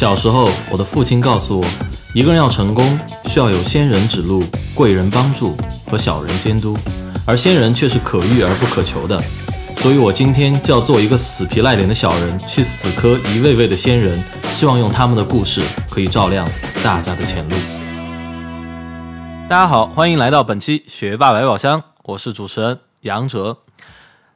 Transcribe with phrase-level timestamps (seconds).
[0.00, 1.66] 小时候，我的父亲告诉我，
[2.14, 4.42] 一个人要成功，需要有仙人指路、
[4.74, 5.54] 贵人帮助
[5.90, 6.74] 和小人监督，
[7.26, 9.22] 而仙人却是可遇而不可求的。
[9.76, 14.18] 所以，我今天就要做一个死皮赖脸的小人，去死磕一位位的仙人，
[14.50, 15.60] 希望用他们的故事
[15.90, 16.48] 可以照亮
[16.82, 17.54] 大家的前路。
[19.50, 23.58] 大家好，欢迎来到本期学霸百宝箱，我是主持人杨哲。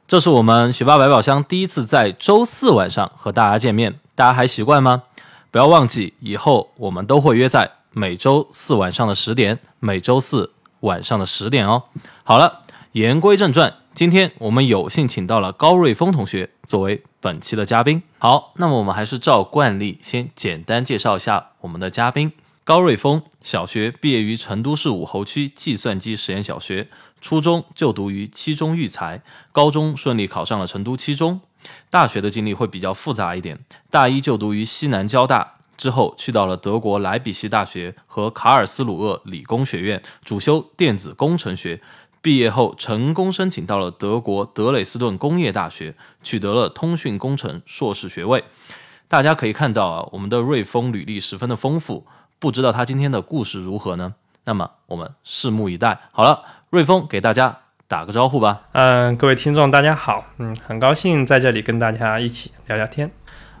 [0.07, 5.01] 这是我们学霸百宝箱第一次在周四晚上和大家见面，大家还习惯吗？
[5.55, 10.51] 不要忘记，以后我们都会约在每周四晚上的十点，每周四
[10.81, 11.83] 晚上的十点哦。
[12.25, 18.03] 好了，言归正传，今天我们有幸请到了高瑞峰同学作为本期的嘉宾。
[18.17, 22.33] 好，那么我们还是照惯例，先简单介绍一下我们的嘉宾。
[22.65, 26.89] 高瑞峰，小学毕业于成都市武侯区计算机实验小学，
[27.21, 29.21] 初中就读于七中育才，
[29.53, 31.39] 高中顺利考上了成都七中。
[31.89, 41.81] 大学的经历会比较复杂一点，大一就读于西南交大，之后去到了德国莱比锡大学和卡尔斯鲁厄理工学院，主修电子工程学。
[42.21, 48.43] 毕业后成功申请到了德国德累斯顿工业大学，取得了通讯工程硕士学位。
[49.07, 52.07] 大家可以看到啊，我们的瑞丰履历十分的丰富。
[52.39, 54.15] 不知道他今天的故事如何呢？
[54.45, 56.09] 那么我们拭目以待。
[56.11, 58.61] 好了，瑞丰给大家打个招呼吧。
[58.71, 63.11] 嗯，各位听众大家好，嗯，很高兴在这里跟大家一起聊聊天。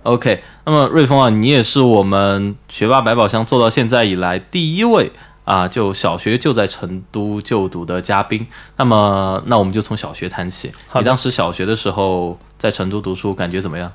[0.01, 5.11] OK，那么瑞峰啊，你也是我们学霸百宝箱做到现在以来第一位
[5.43, 8.47] 啊，就小学就在成都就读的嘉宾。
[8.77, 10.71] 那么，那我们就从小学谈起。
[10.95, 13.91] 你当时小学的时候在成都读书，感觉怎么样？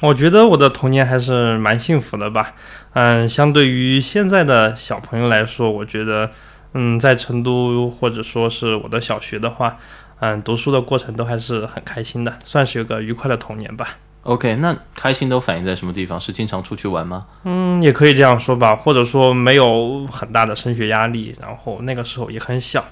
[0.00, 2.54] 我觉得我的童年还是蛮幸福的吧，
[2.92, 6.30] 嗯，相对于现在的小朋友来说，我觉得，
[6.74, 9.78] 嗯，在成都或者说是我的小学的话，
[10.20, 13.88] 嗯，读书的过程都还是很开心的，算是有个愉快的童年吧。
[14.24, 16.20] OK，那开心都反映在什么地方？
[16.20, 17.26] 是经常出去玩吗？
[17.44, 22.84] 嗯，也可以这样说吧，或者说没有很大的升学压力，然后那个时候也很小，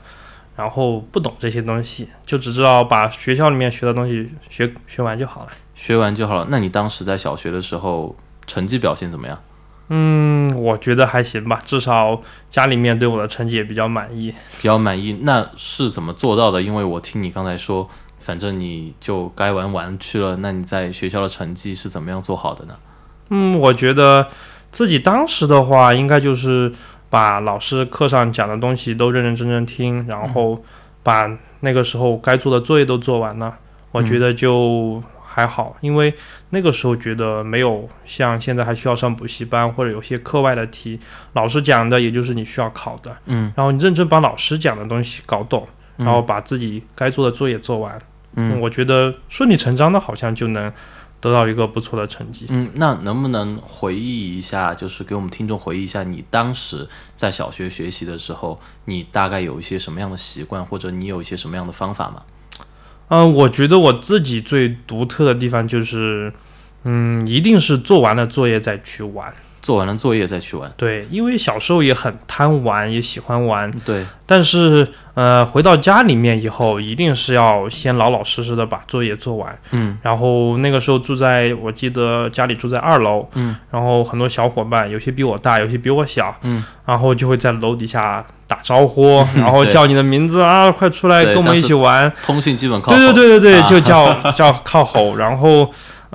[0.56, 5.48] 然后不懂这些东西，就只知道把学校里面学的东西学学完就好了。
[5.74, 6.46] 学完就好了。
[6.48, 9.38] 那你当时在小学的时候成绩表现怎么样？
[9.88, 12.20] 嗯，我觉得还行吧，至少
[12.50, 14.34] 家里面对我的成绩也比较满意。
[14.60, 16.60] 比较满意，那是怎么做到的？
[16.60, 17.88] 因为我听你刚才说，
[18.18, 20.36] 反正你就该玩玩去了。
[20.38, 22.74] 那你在学校的成绩是怎么样做好的呢？
[23.30, 24.26] 嗯，我觉得
[24.72, 26.72] 自己当时的话，应该就是
[27.08, 30.60] 把老师课上讲的东西都认认真真听，然后
[31.04, 31.30] 把
[31.60, 33.56] 那个时候该做的作业都做完了。
[33.92, 35.00] 我觉得就。
[35.36, 36.14] 还好，因为
[36.48, 40.98] 那个时候觉得没有像现在还需要上补习班或者有些课外的题，
[41.34, 47.98] 老师讲的也就是你需要考的，嗯，然后你认真把老师讲的东西搞懂，然后把自己该做的作业做完，
[48.36, 50.72] 嗯，我觉得顺理成章的，好像就能
[51.20, 52.46] 得到一个不错的成绩。
[52.48, 62.22] 嗯，那能不能回忆一下，就是给我们听众回忆一下，你当时在小学学习的时候，你大概有一些什么样的习惯，或者你有一些什么样的方法吗？
[63.08, 66.32] 嗯，我觉得我自己最独特的地方就是，
[66.84, 69.32] 嗯，一定是做完了作业再去玩。
[69.66, 70.72] 做完了作业再去玩。
[70.76, 73.68] 对，因为小时候也很贪玩，也喜欢玩。
[73.84, 74.06] 对。
[74.24, 79.58] 但是，呃，回到家里面以后，一定是要先老老实实的把作业做完。
[79.72, 79.98] 嗯。
[80.02, 83.28] 然后那个时候住在，我记得家里住在二楼。
[83.34, 83.56] 嗯。
[83.72, 86.32] 然后很多小伙伴，有些比我大，有些比我小。
[86.42, 86.62] 嗯。
[86.84, 92.12] 然后就会在楼底下打招呼， 然后叫你的名字啊，快出来跟我们一起玩。
[92.24, 92.92] 通信基本靠。
[92.94, 95.68] 对对对对对，就叫叫靠吼，然后。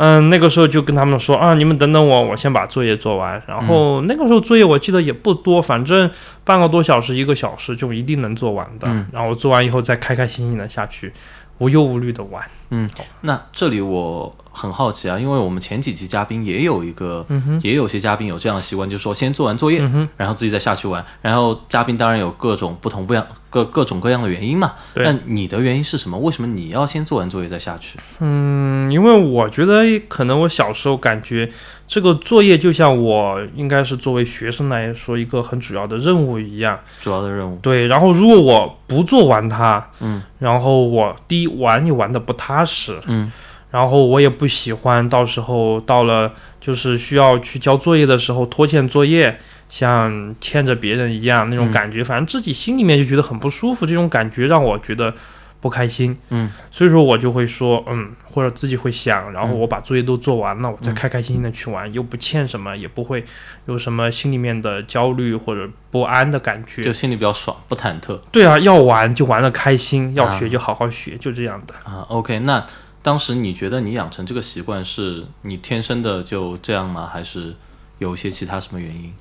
[0.03, 3.39] 嗯，那个时候就跟他们说啊，你们等等我，我先把作业做完。
[3.47, 6.09] 然后那个时候作业我记得也不多，反正
[6.43, 8.87] 半个多小时、一个小时就一定能做完的。
[9.11, 11.13] 然后做完以后再开开心心的下去，
[11.59, 12.43] 无忧无虑的玩。
[12.71, 12.89] 嗯，
[13.21, 14.35] 那这里我。
[14.61, 17.25] 很好奇啊，因为我们前几期嘉宾也有一个，
[17.63, 19.79] 也有些嘉宾有这样的习惯，就是说先做完作业，
[20.15, 21.03] 然后自己再下去玩。
[21.23, 24.73] 然后嘉宾当然有各种不同不一样各各种各样的原因嘛。
[24.93, 26.15] 那你的原因是什么？
[26.19, 27.97] 为什么你要先做完作业再下去？
[28.19, 31.51] 嗯，因为我觉得可能我小时候感觉
[31.87, 36.79] 这个作业就像我应该是作为学生来说一个很主要的任务一样。
[37.01, 37.57] 主要的任务。
[37.63, 43.31] 对，然后如果我不做完它，嗯，然后我第一玩也玩的不踏实，嗯。
[43.71, 49.39] 然后我也不喜欢，到时候到了就是需要去交作业的时候拖欠作业，
[49.69, 55.13] 像欠着别人一样那种感觉，反正自己心里面就觉得很不舒服，这种感觉让我觉得
[55.61, 56.13] 不开心。
[56.31, 63.23] 嗯，所以说我就会说，嗯，或者自己会想，然后我把作业都做完了，我再开开心心的去玩，又不欠什么，也不会
[63.67, 68.19] 有什么心里面的焦虑或者不安的感觉，就心里比较爽，不忐忑。
[68.33, 71.73] 对啊，要玩就玩的开心，要学就好好学，就这样的。
[71.89, 72.65] 啊，OK，那。
[73.01, 77.09] 当时你觉得你养成这个习惯是你天生的就这样吗？
[77.11, 77.55] 还是
[77.99, 79.13] 有一些其他什么原因？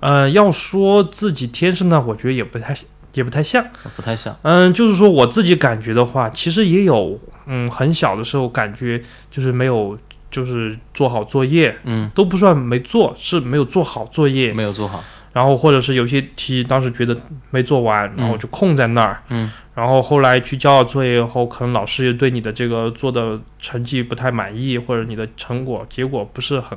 [0.00, 2.76] 呃，要说自己天生的，我觉得也不太
[3.14, 3.64] 也不太像。
[3.94, 4.36] 不太像。
[4.42, 9.98] 嗯，就是说我自己感觉的话，其实也有，嗯，很小的时候感觉就是没有，
[10.30, 14.52] 就是做好作业，嗯，都不算没做，是没有做好作业。
[14.52, 15.04] 没有做好。
[15.32, 17.16] 然后或者是有些题当时觉得
[17.50, 19.22] 没做完，然后就空在那儿。
[19.28, 19.50] 嗯。
[19.74, 26.76] 然后后来去交了作业以后，可能老师也对你的这个做的成绩不太满意，或者你的成果结果不是很，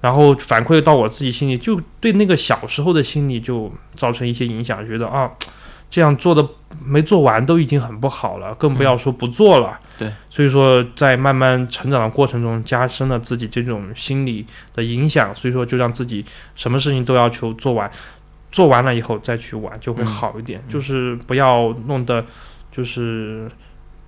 [0.00, 5.30] 然后反馈到我自己心里，就对那个小时候的心理就造成一些影响，觉得啊，
[5.90, 6.46] 这样做的
[6.82, 9.78] 没做完都已经很不好了，更不要说不做了。
[10.02, 17.90] 对，所以说在慢慢成长的过程中，加深了自己这种心理的影响，所以说就让自己什么事情都要求做完。
[18.50, 22.22] 做完了以后再去玩就会好一点，就是不要弄得
[22.70, 23.50] 就是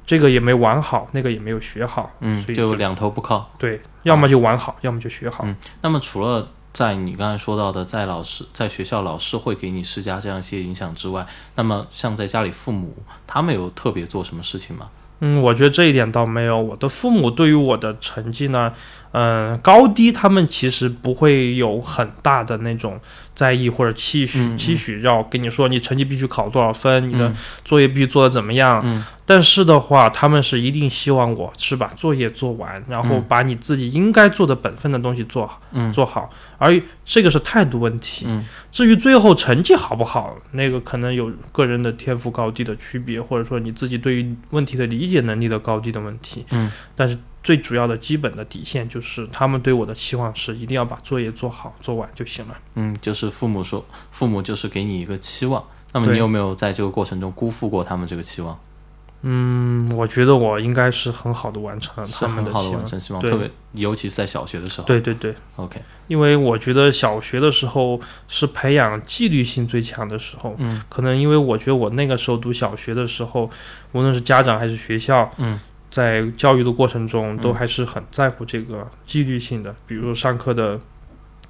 [0.04, 3.50] 这个也没玩好，那个也没有学好，嗯，所以就两头不靠。
[3.58, 5.44] 对，要么就玩好，要么就学好。
[5.46, 12.94] 嗯，那么除了在你刚才说到的，在老师在学校老师会给你施加这样一些影响之外，那么像在家里父母
[13.26, 14.90] 他们有特别做什么事情吗？
[15.20, 16.60] 嗯，我觉得这一点倒没有。
[16.60, 18.72] 我的父母对于我的成绩呢，
[19.14, 23.00] 嗯，高低他们其实不会有很大的那种。
[23.34, 27.34] 在意或者期许，期许要跟你说，你成绩必须考多少分，你的
[27.64, 29.04] 作业必须做的怎么样。
[29.26, 35.60] 但是的话，他们是一定希望我是把作业做完，然后把你自己应该做的本分的东西做好，
[35.92, 36.30] 做好。
[36.58, 38.24] 而这个是态度问题。
[38.70, 46.46] 至于最后成绩好不好，那个可能有个人的天赋高低的区别，或者说你自己对于问题的理解能力的高低的问题。
[46.52, 47.18] 嗯但是。
[47.44, 52.58] 最主要的基本的底线就是，他们对我的期望是一定要把作业做好做完就行了。
[52.74, 55.62] 嗯，就是父母说，父母就是给你一个期望。
[55.92, 58.58] 那么你有没有在这个过程中辜负过他们这个期望？
[59.26, 62.62] 嗯，我觉得我应该是很好的完成了他们的期望。
[62.62, 64.86] 很好的完成希望，特别尤其是在小学的时候。
[64.86, 65.80] 对对对，OK。
[66.08, 70.54] 因为我觉得小学的时候是培养纪律性最强的时候。
[70.58, 70.82] 嗯。
[70.88, 73.48] 可能因为我觉得我那个时候读小学的时候，
[73.92, 75.60] 无论是家长还是学校，嗯。
[75.94, 80.80] 在教育的过程中，都还是很在乎这个纪律性的，比如上课的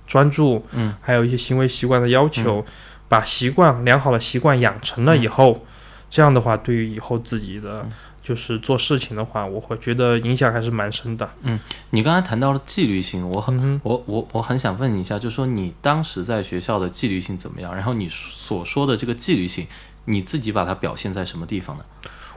[0.07, 2.63] 专注，嗯，还有一些行为习惯的要求，
[3.09, 5.65] 把习惯良好的习惯养成了以后，
[6.11, 7.89] 这样的话，对于以后自己的
[8.23, 11.27] 就是做事情的话，我会觉得影响还是蛮深的。
[11.41, 11.59] 嗯，
[11.89, 17.75] 你刚才谈到了纪律性，我很我我我很想问你一下，就是说你当时在学校的纪律性怎么样？
[17.75, 19.67] 然后你所说的这个纪律性，
[20.05, 21.85] 你自己把它表现在什么地方呢？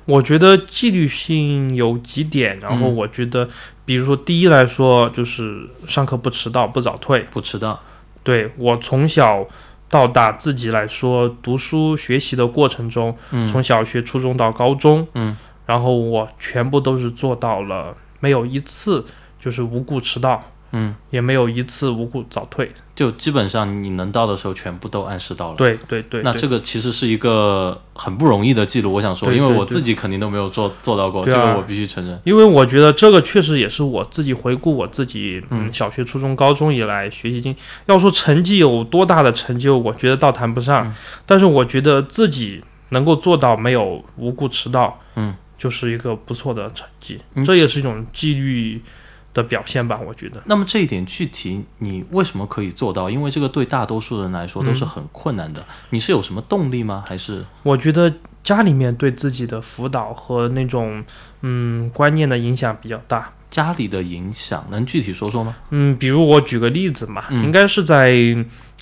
[0.08, 3.48] 我觉得纪律性有几点，然后我觉得，
[3.84, 7.78] 比如说第一来说，就是上课不迟到，不早退，不迟到。
[8.24, 9.46] 对我从小
[9.90, 13.16] 到大自己来说，读书学习的过程中，
[13.48, 19.06] 从小学、初中到高中，嗯，然后我全部都是做到了，没有一次
[19.40, 20.42] 就是无故迟到。
[20.72, 25.58] 嗯，也没有一次无故早退，就基本上你能到的时候全部都按时到了。
[25.58, 28.92] 对对对，那这个其实是一个很不容易的记录。
[28.92, 32.20] 我想说，因为我自己肯定都没有做做到过，这个我必须承认。
[32.26, 37.56] 因为我觉得这个确实也是我自己回顾我自己，嗯，小学、初中、高中以来学习经，
[37.86, 40.94] 要说成绩有多大的成就，我觉得倒谈不上。
[41.26, 47.20] 但是我觉得自己能够做到没有无故迟到，嗯，就是一个不错的成绩。
[47.46, 48.82] 这也是一种纪律。
[49.38, 50.42] 的表现吧，我觉得。
[50.46, 53.08] 那么这一点具体你为什么可以做到？
[53.08, 55.64] 因为这个对大多数人来说都是很困难的。
[55.92, 57.04] 你是有什么动力吗？
[57.08, 57.46] 还是？
[57.62, 58.12] 我觉得
[58.44, 61.04] 家里面对自己的辅导和那种
[61.42, 63.32] 嗯观念的影响比较大。
[63.50, 65.56] 家里的影响能具体说说吗？
[65.70, 68.12] 嗯，比如我举个例子嘛，应该是在。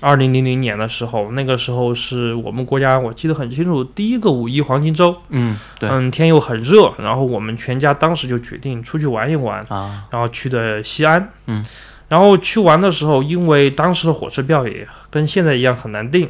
[0.01, 5.15] 二零零零年的时候，那个时候是我们国家，我记得很清楚，第一个五一黄金周。
[5.29, 11.31] 嗯，对，嗯，天又很热，然后我们全家当时就决定出去玩一玩啊，然后去的西安。
[11.47, 11.65] 嗯，
[12.09, 16.29] 然后去玩的时候，因为当时的火车票也跟现在一样很难订，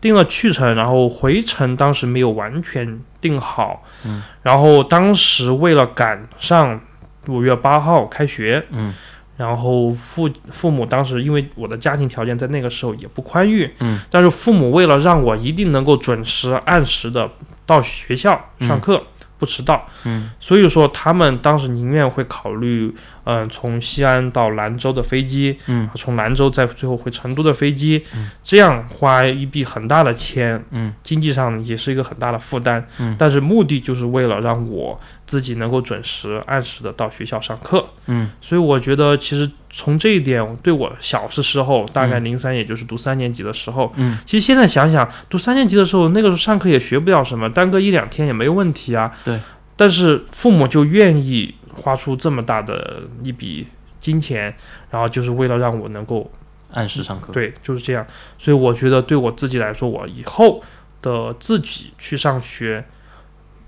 [0.00, 3.82] 订了去程，然后回程当时没有完全订好。
[4.06, 6.80] 嗯，然后当时为了赶上
[7.28, 8.64] 五月八号开学。
[8.70, 8.94] 嗯。
[9.42, 17.28] 然后父父母当时因为我的家庭条件在那个时候也不宽裕，嗯，但是父母为了让我一定能够准时按时的
[17.66, 19.02] 到学校上课，
[19.38, 22.94] 不迟到，嗯，所以说他们当时宁愿会考虑。
[23.24, 49.38] 嗯，从西安到兰州的飞机，嗯，从兰州再最后回成都的飞机，嗯，这样花一笔很大的钱，嗯，经济上也是一个很大的负担，嗯，但是目的就是为了让我自己能够准时按时的到学校上课，嗯，所以我觉得其实从这一点对我小的时候，大概零三也就是读三年级的时候，嗯，其实现在想想，读三年级的时候那个时候上课也学不了什么，耽搁一两天也没问题啊，对，
[49.76, 51.54] 但是父母就愿意。
[51.82, 53.66] 花出这么大的一笔
[54.00, 54.54] 金钱，
[54.90, 56.30] 然后就是为了让我能够
[56.70, 57.32] 按时上课。
[57.32, 58.06] 对，就是这样。
[58.38, 60.62] 所以我觉得对我自己来说，我以后
[61.00, 62.84] 的自己去上学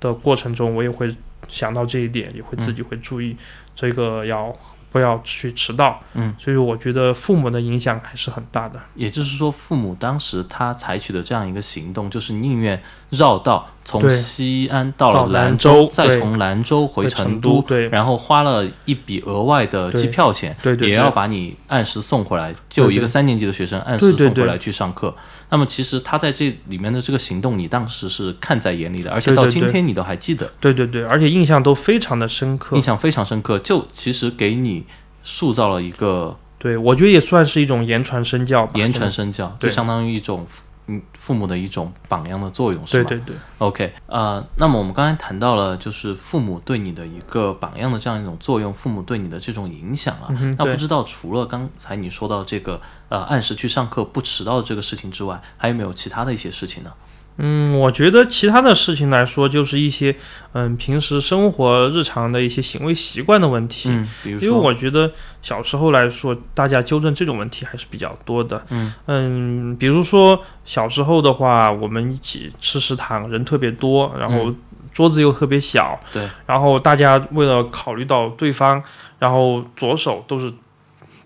[0.01, 1.15] 的过程中，我也会
[1.49, 3.37] 想到这一点，也会自己会注意
[3.75, 4.57] 这个要
[4.95, 6.01] 不要去迟到。
[6.13, 8.79] 嗯，所以我觉得父母的影响还是很大的。
[8.95, 22.55] 也就是说，父母当时他采取的这样一个行动，就是宁愿绕道从西安到到了兰兰州再从兰州回回成成都对然后花了一笔额外的机票钱，对对对也要把你按时送回来。
[22.71, 25.13] 就有一个三年级的学生按时送回来去上课。
[25.55, 32.83] 那么其实他在这里面的这个行动，你当时是看在眼里的，而且到今天你都还记得，对对对，而且印象都非常的深刻印。
[32.83, 33.57] 象非常深刻。
[33.61, 34.85] 就其实给你
[35.23, 38.73] 塑造了一个对，我觉得也算是一种言传身教吧。
[38.75, 40.45] 言传身教，就相当于一种
[40.87, 43.09] 嗯父母的一种榜样的作用，是吧？
[43.09, 50.29] 对对对，OK，呃，那么我们刚才谈到了，就是父母对你的一个榜样的这样一种作用，父母对你的这种影响啊。
[50.31, 56.93] 嗯那不知道除了刚才你说到这个呃按时去上课不迟到的这个事情之外，还有没有其他的一些事情呢？
[57.37, 60.15] 嗯，我觉得其他的事情来说，就是一些
[60.53, 63.89] 嗯平时生活日常的一些行为习惯的问题。
[63.91, 65.11] 嗯，比如因为，我觉得
[65.43, 68.65] 小时候来说，大家纠正这种问题还是比较多的。
[68.71, 74.55] 嗯嗯比如说小时候的话，我们一起吃食堂，人特别多，然后
[74.93, 78.81] 桌子又特别小，嗯对，然后大家为了考虑到对方，
[79.19, 80.53] 然后左手都是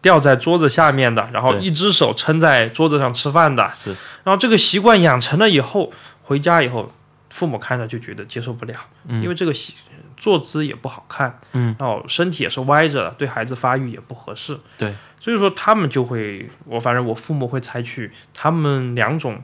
[0.01, 3.91] 吊在桌子下面的，然后一只手撑在桌子上吃饭的，是，
[4.25, 6.93] 然后这个习惯养成了以后，回家以后，
[7.31, 8.75] 父母看着就觉得接受不了，
[9.07, 9.23] 嗯。
[9.23, 9.75] 因为这个习
[10.17, 19.41] 坐姿也不好看，嗯，然后身体也是歪着的，对孩子发育也不合适，对，所以说他们就会，我反正我父母会采取他们两种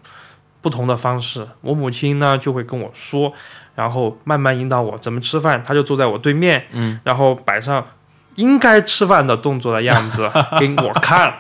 [0.61, 3.33] 不同的方式，我母亲呢就会跟我说，
[3.77, 7.87] 然后慢慢引导我怎么吃饭，她就坐在我对面，嗯，然后摆上
[8.37, 11.33] 应该吃饭的动作的样子 给我看，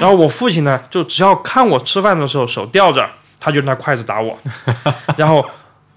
[0.00, 3.08] 然后我父亲呢就只要看我吃饭的时候手吊着，
[3.40, 4.38] 他就拿筷子打我，
[5.16, 5.44] 然后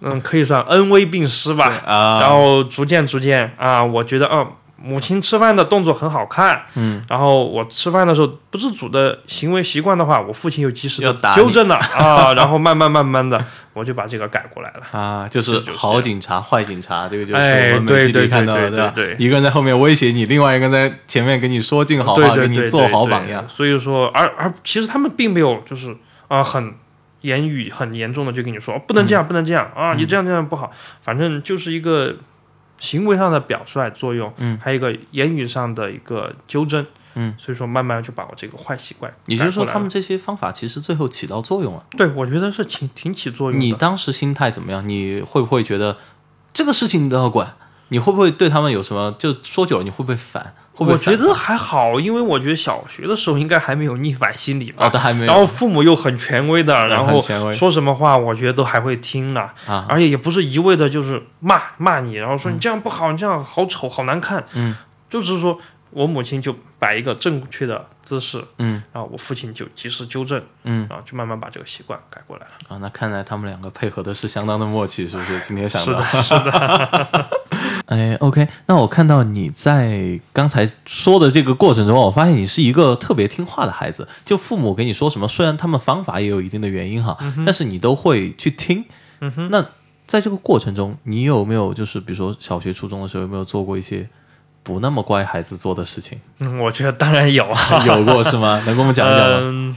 [0.02, 4.48] 嗯可以算恩威并施吧，啊，然后逐渐逐渐啊，我觉得嗯。
[4.84, 15.00] 母亲吃饭的动作很好看，嗯，然后我吃饭的时候不自主的行为习惯的话，我父亲又及时的纠正了 啊，然后慢慢慢慢的我就把这个改过来了。
[15.00, 19.26] 啊，就是好警察、坏警察，这个就是哎我们美剧里对对看到的，对对对？
[19.26, 23.48] 一个人在后面威胁你，另外一个人在前面给你说尽好话，给你做好榜样。。
[23.48, 25.96] 所以说，而而其实他们并没有就是
[26.28, 26.74] 啊、很
[27.22, 30.72] 言语很严重的就跟你说、哦不能这样，不能这样啊，你这样这样不好，
[31.04, 32.16] 反正就是一个
[32.82, 41.86] 行为上的表率作用，嗯，还有一个言语上的一个纠正，嗯，所以说慢慢就把我这个坏习惯也就是说，他们这些方法其实最后起到作用了。
[41.92, 43.66] 对我觉得是挺挺起作用的。
[43.66, 44.90] 你当时心态怎么样？
[44.90, 45.98] 你会不会觉得
[46.52, 47.54] 这个事情你都要管？
[47.90, 49.16] 你会不会对他们有什么？
[49.20, 50.56] 就说久了，你会不会烦？
[50.74, 54.88] 会会我觉得还好，因为我觉得小学的时候应该还没有逆反心理吧。
[54.88, 55.28] 哦，都还没有。
[55.28, 57.22] 然后父母又很权威的，然后
[57.54, 59.50] 说什么话，我觉得都还会听呢。
[59.68, 64.44] 啊，而且也不是一味的就是骂骂你，然后说你这样不好，你这样好丑，好难看。
[64.54, 64.76] 嗯，
[65.10, 65.58] 就是说
[65.92, 72.52] 我母亲就摆一个正确的姿势，嗯然后我父亲就及时纠正，嗯然后就慢慢把这个习惯改过来了。
[72.70, 75.40] 啊，那看来他们两个配合的是相当的默契，是不是？
[75.42, 77.30] 今天想到是的，是的，
[77.86, 84.08] 哎，OK，那我看到你在刚才说的这个过程中，我发现你是一个特别听话的孩子。
[84.26, 88.84] 就父母给你说什么，虽然他们方法也有一定的原因哈，但是你都会去听。
[89.20, 89.64] 嗯哼，那
[90.08, 94.10] 在这个过程中，你有没有就是比如说小学、初中的时候，有没有做过一些
[94.64, 96.20] 不那么乖孩子做的事情？
[96.40, 97.84] 嗯，我觉得当然有啊。
[97.86, 98.62] 有过是吗？
[98.66, 99.40] 能跟我们讲一讲吗？
[99.42, 99.76] 嗯，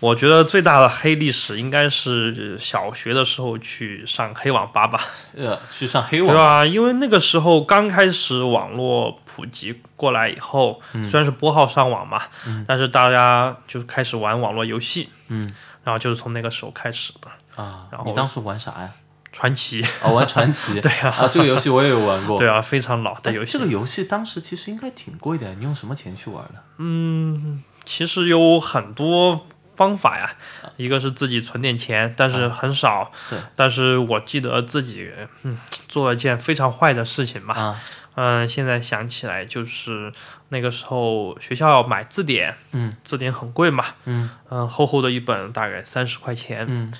[0.00, 5.00] 我觉得最大的黑历史应该是小学的时候去上黑网吧吧，
[5.36, 6.64] 呃，去上黑网，对吧？
[6.66, 12.22] 因为那个时候刚开始网络普及过来以后，嗯虽然是拨号上网嘛，
[12.66, 15.50] 但是大家就开始玩网络游戏，嗯
[15.82, 17.28] 然后就是从那个时候开始的。
[17.62, 18.90] 啊然，后你当时玩啥呀？
[19.34, 20.78] 传奇，啊，玩传奇。
[20.80, 22.38] 对啊，啊，这个游戏我也有玩过。
[22.38, 23.50] 对啊，非常老的哎游戏。
[23.52, 26.62] 这个游戏当时其实应该挺贵的，你用什么钱去玩的？
[26.78, 29.44] 嗯，其实有很多
[29.76, 30.30] 方法呀，
[30.76, 33.00] 一个是自己存点钱，但是很少。
[33.00, 35.10] 啊对但是我记得自己
[35.42, 37.54] 嗯做了一件非常坏的事情吧。
[37.54, 37.80] 啊，
[38.14, 40.12] 嗯，现在想起来就是
[40.50, 46.92] 那个时候学校要买字典，嗯字典很贵嘛，嗯嗯，厚厚的一本大概三十块钱，嗯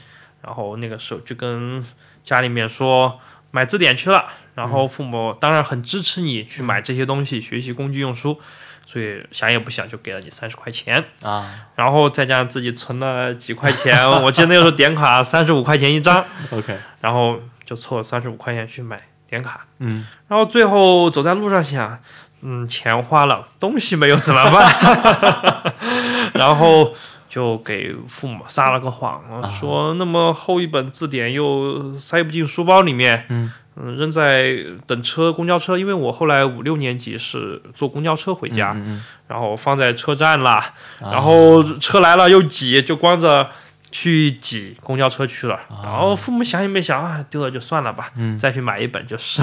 [0.43, 1.83] 然后那个时候就跟
[2.25, 3.21] 家里面说
[3.53, 4.25] 买字典去了，
[4.57, 8.41] 然后父母当然很支持你去买这些东西，学习工具用书，
[8.87, 11.55] 所以想也不想就给了你三十块钱，啊。
[11.77, 20.07] 然后再加上自己存了几块钱， 我记得那个时候点卡三十五块钱一张，，OK，然后就凑了三十五块钱去买点卡，嗯。
[20.29, 22.01] 然后最后走在路上想，
[22.41, 25.63] 嗯，钱花了，东西没有怎么办？
[26.35, 26.93] 然后
[27.35, 33.53] 就给父母撒了个谎，说那么厚一本字典又塞不进书包里面，嗯。
[33.77, 34.55] 扔在
[34.87, 41.11] 等车公交车，因为我后来五六年级是坐公交车回家，嗯嗯然后放在车站啦，啊。
[41.11, 43.51] 然后车来了又挤，就光着
[43.91, 45.59] 去挤公交车去了。
[45.83, 48.39] 然后父母想也没想啊，丢了就算了吧，嗯。
[48.39, 49.43] 再去买一本就是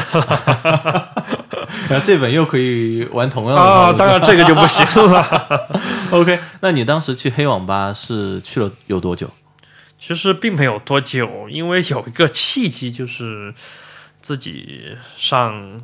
[1.89, 3.93] 然后这本又可以玩同样的啊。
[3.93, 5.69] 当然这个就不行了。
[6.11, 9.29] OK，那你当时去黑网吧是去了有多久？
[9.97, 13.53] 其实并没有多久，因为有一个契机，就是
[14.21, 15.79] 自己上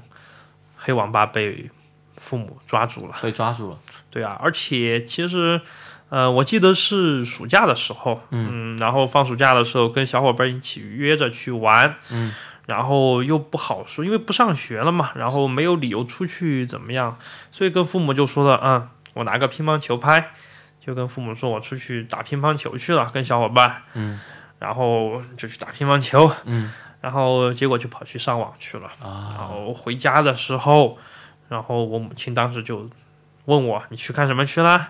[0.75, 1.69] 黑网吧被
[2.17, 3.15] 父母抓住了。
[3.21, 3.77] 被抓住了。
[4.09, 5.61] 对啊，而且其实，
[6.09, 12.33] 呃，我记得是暑假的时候，嗯，然后放暑假的时候跟小伙伴一起约着去玩，嗯，
[12.67, 17.17] 然后又不好说，因为不上学了嘛，然后没有理由出去怎么样，
[17.49, 20.31] 所以跟父母就说了，嗯，我拿个乒乓球拍，
[20.79, 24.19] 就跟父母说我出去打乒乓球去了，跟小伙伴，嗯，
[24.59, 28.89] 然后就去打乒乓球，嗯，然后结果就跑去上网去了。
[29.01, 30.97] 然啊，后回家的时候，
[31.47, 32.89] 然后我母亲当时就
[33.45, 34.89] 问我：“你去干什么去了？”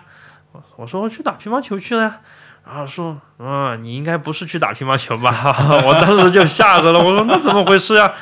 [0.50, 2.20] 我我说：“我去打乒乓球去了呀。”
[2.68, 5.54] 然后说：“嗯，你应该不是去打乒乓球吧？”
[5.86, 8.12] 我当时就吓着了，我说：“那怎么回事呀？”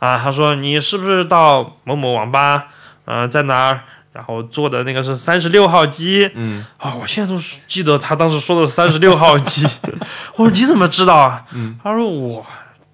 [0.00, 2.66] 啊，他说：“你是不是到某某网吧？
[3.06, 3.80] 嗯、在哪儿？
[4.12, 9.66] 然后坐的那个是三十六号机。”嗯啊、我现在都是记得他当时说的三十六号机。
[10.36, 11.44] 我说你怎么知道啊？
[11.52, 12.44] 嗯，他说我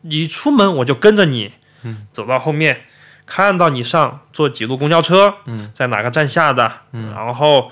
[0.02, 1.52] 你出门我就跟着你，
[1.82, 2.82] 嗯，走到后面
[3.26, 7.70] 看到你上坐几路公交车，嗯，在哪个站下的，嗯，然后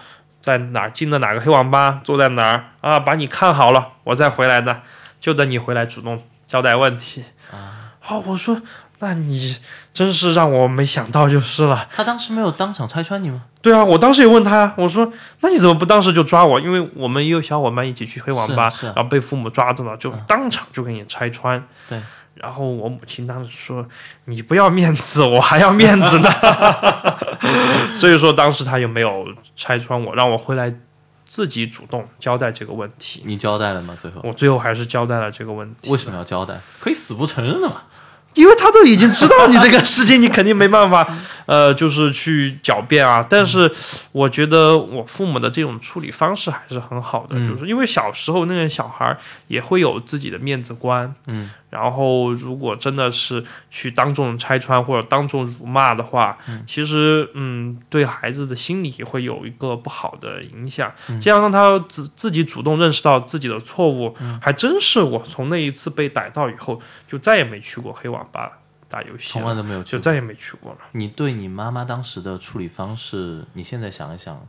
[0.49, 4.81] 在哪儿进的哪个黑网吧，坐在哪儿啊，把你看好了，我再回来的，
[5.21, 7.23] 就等你回来主动交代问题。
[7.53, 8.63] 啊，哦，我说
[9.01, 9.59] 那你
[9.93, 11.87] 真是让我没想到就是了。
[11.93, 13.43] 他当时没有当场拆穿你吗？
[13.61, 16.59] 对啊，我当时也问他呀，我说那你怎么不当时就抓我？
[16.59, 21.63] 因为我们也有小伙伴一起去黑网吧，然后被父母抓住了，就当场就给你拆穿。
[21.87, 22.01] 对。
[22.41, 23.87] 然后我母亲当时说
[24.27, 26.31] ：“你不要面子，我还要面子呢。
[27.95, 30.75] ”所以说当时他也没有拆穿我，让我回来
[31.27, 33.23] 自己主动交代这个问题。
[33.25, 33.97] 你交代了吗？
[34.01, 35.91] 最后我最后还是交代了这个问题。
[35.91, 36.61] 为什么要交代？
[36.81, 37.83] 可以死不承认的嘛。
[38.35, 41.05] 因为他都已经知道你这个事情，你肯定没办法，
[41.47, 43.25] 呃，就是去狡辩啊。
[43.29, 43.69] 但是
[44.13, 60.91] 我觉得我父母的这种处理方式还是很好的，嗯就是因为小时候那个小孩儿也会有自己的面子观，嗯，然后如果真的是去当众拆穿或者当众辱骂的话，其实嗯，对孩子的心理会有一个不好的影响。
[61.21, 69.99] 这样让他自自己主动认识到自己的错误，还真是我从那一次被逮到以后，就再也没去过黑网吧打游戏从来，都没有去过。
[69.99, 70.79] 就再也没去过了。
[70.93, 74.47] 你对你妈妈当时的处理方式，你现在想一想，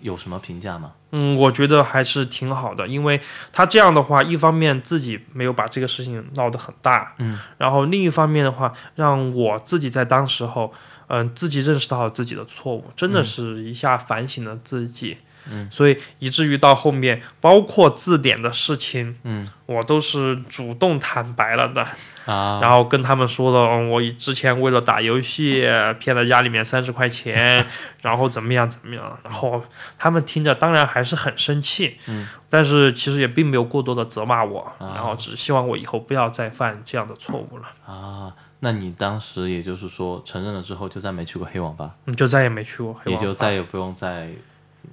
[0.00, 0.92] 有什么评价吗？
[1.12, 3.20] 嗯，我觉得还是挺好的，因为
[3.52, 10.72] 他这样的话，一方面自己没有把这个事情闹得很大，嗯，然后另一方面的话，让我自己在当时候，
[11.06, 15.24] 嗯、自己认识到自己的错误，真的是一下反省了自己，嗯，
[15.70, 21.82] 所以以至于到后面，包括字典的事情，嗯，我都是主动坦白了的，
[22.26, 25.66] 啊，然后跟他们说的，嗯，我之前为了打游戏
[25.98, 27.66] 骗了家里面三十块钱，
[28.02, 29.62] 然后怎么样怎么样，然后
[29.98, 34.92] 他们听着当然还是很生气，嗯，但是其实也并没有过多的责骂我，啊。
[34.94, 43.22] 然后只希望我以后不要再犯这样的错误了，啊，那你当时也就是说承认了之后，就再没去过黑网吧，嗯，就再也没去过黑也网吧。
[43.22, 44.28] 就再也不用再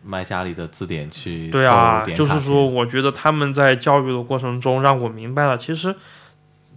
[0.03, 5.95] 卖家里的字典去对啊就是说，我觉得他们在教育的过程中让我明白了，其实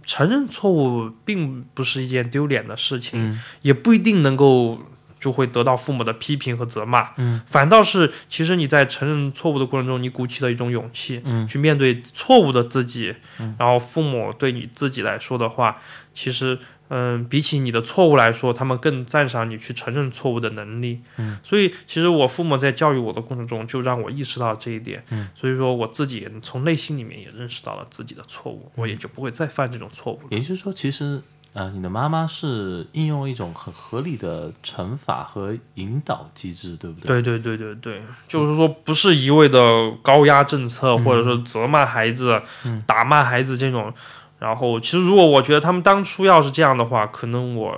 [0.05, 3.41] 承认错误并不是一件丢脸的事情，嗯。
[3.61, 4.79] 也不一定能够
[5.19, 11.47] 就会得到父母的批评和责骂，嗯，反倒是其实你在承认错误的过程中，你鼓起了一种勇气，嗯。
[11.47, 13.15] 去面对错误的自己，
[13.57, 15.81] 然后父母对你自己来说的话，
[16.13, 16.59] 其实。
[16.89, 21.01] 嗯，比起你的错误来说，他们更赞赏你去承认错误的能力。
[21.17, 25.03] 嗯，所以其实我父母在教育我的过程中，就让我意识到这一点。
[25.11, 30.19] 嗯，所以说我自己从内心里面也认识到了自己的错误，我也就不会再犯这种错误。
[30.31, 31.21] 也就是说，其实
[31.53, 37.21] 呃，你的妈妈是应用一种很合理的惩罚和引导机制，对不对？
[37.21, 43.93] 对对对对对，就是说不是一味的高压政策，或者说责骂孩子、嗯打骂孩子这种。
[44.39, 47.77] 然后，其实如果我觉得他们当初要是这样的话，可能我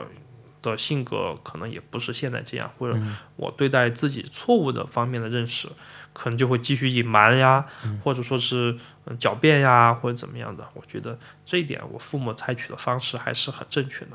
[0.62, 5.67] 的性格可能也不是现在这样，或者嗯我对待自己错误的方面的认识，
[6.13, 7.65] 可能就会继续隐瞒呀，
[8.04, 10.63] 或者说是呃狡辩呀，或者怎么样的。
[10.76, 14.12] 我觉得这一点，我父母采取的方式还是很正确的。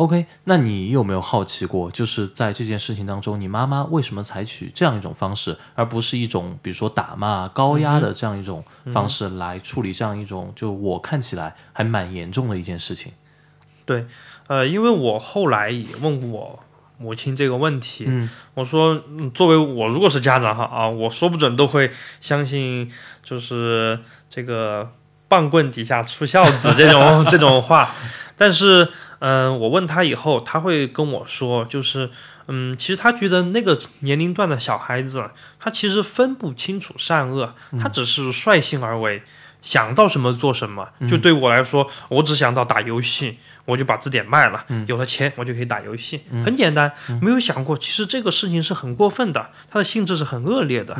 [0.00, 13.12] OK，那你有没有好奇过，就是在这件事情当中，你妈妈为什么采取这样一种方式，而不是一种比如说打骂、高压的这样一种方式来处理这样一种就我看起来还蛮严重的一件事情？
[13.84, 14.06] 对，
[14.46, 16.58] 呃，因为我后来也问我
[16.96, 21.90] 母亲这个问题，嗯我说，嗯作为我如果是家长哈啊，我说不准都会
[22.22, 22.90] 相信
[23.22, 24.92] 就是这个
[25.28, 27.94] 棒棍底下出孝子这种 这种话，
[28.34, 28.88] 但是，
[29.20, 32.10] 嗯、我问他以后，他会跟我说，就是，
[32.48, 39.22] 嗯，其实他觉得那个年龄段的小孩子，他其实分不清楚善恶，他只是率性而为。
[39.62, 50.96] 想到什么做什么，就对我来说，我只想到打游戏，我就把字典卖了，有了钱我就可以打游戏，很简单，没有想过其实这个事情是很过分的，它的性质是很恶劣的。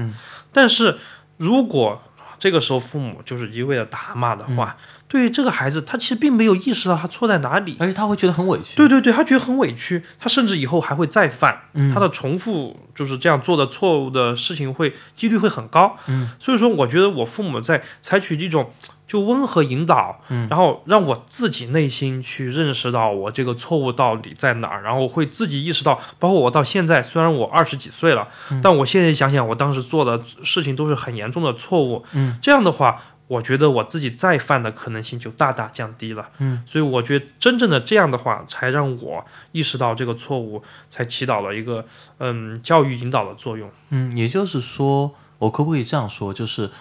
[0.53, 0.99] 但是
[1.39, 2.03] 如果
[2.39, 4.77] 这个时候父母就是一味的打骂的话，
[5.11, 7.77] 对于这个孩子，他其实并没有意识到他错在哪里。
[7.81, 8.77] 而且他会觉得很委屈。
[8.77, 15.97] 对对对，他觉得很委屈，他甚至以后还会再犯，嗯他的重复就是这样做的错误的事情会几率会很高。
[16.07, 18.71] 嗯，所以说我觉得我父母在采取这种
[19.09, 32.05] 就温和引导，嗯然后让我自己内心去认识到我这个错误到底在哪儿，然后会自己意识到，包括我到现在，虽然我二十几岁了，嗯但我现在想想，我当时做的事情都是很严重的错误。
[32.13, 33.03] 嗯，这样的话。
[33.31, 41.87] 我觉得我自己再犯的可能性就大大降低了，嗯，所以我觉得真正的这样的话，才让我意识到这个错误，才起到了一个
[42.19, 43.71] 嗯教育引导的作用。
[43.91, 46.73] 嗯，也就是说，我可不可以这样说，就是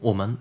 [0.00, 0.38] 我们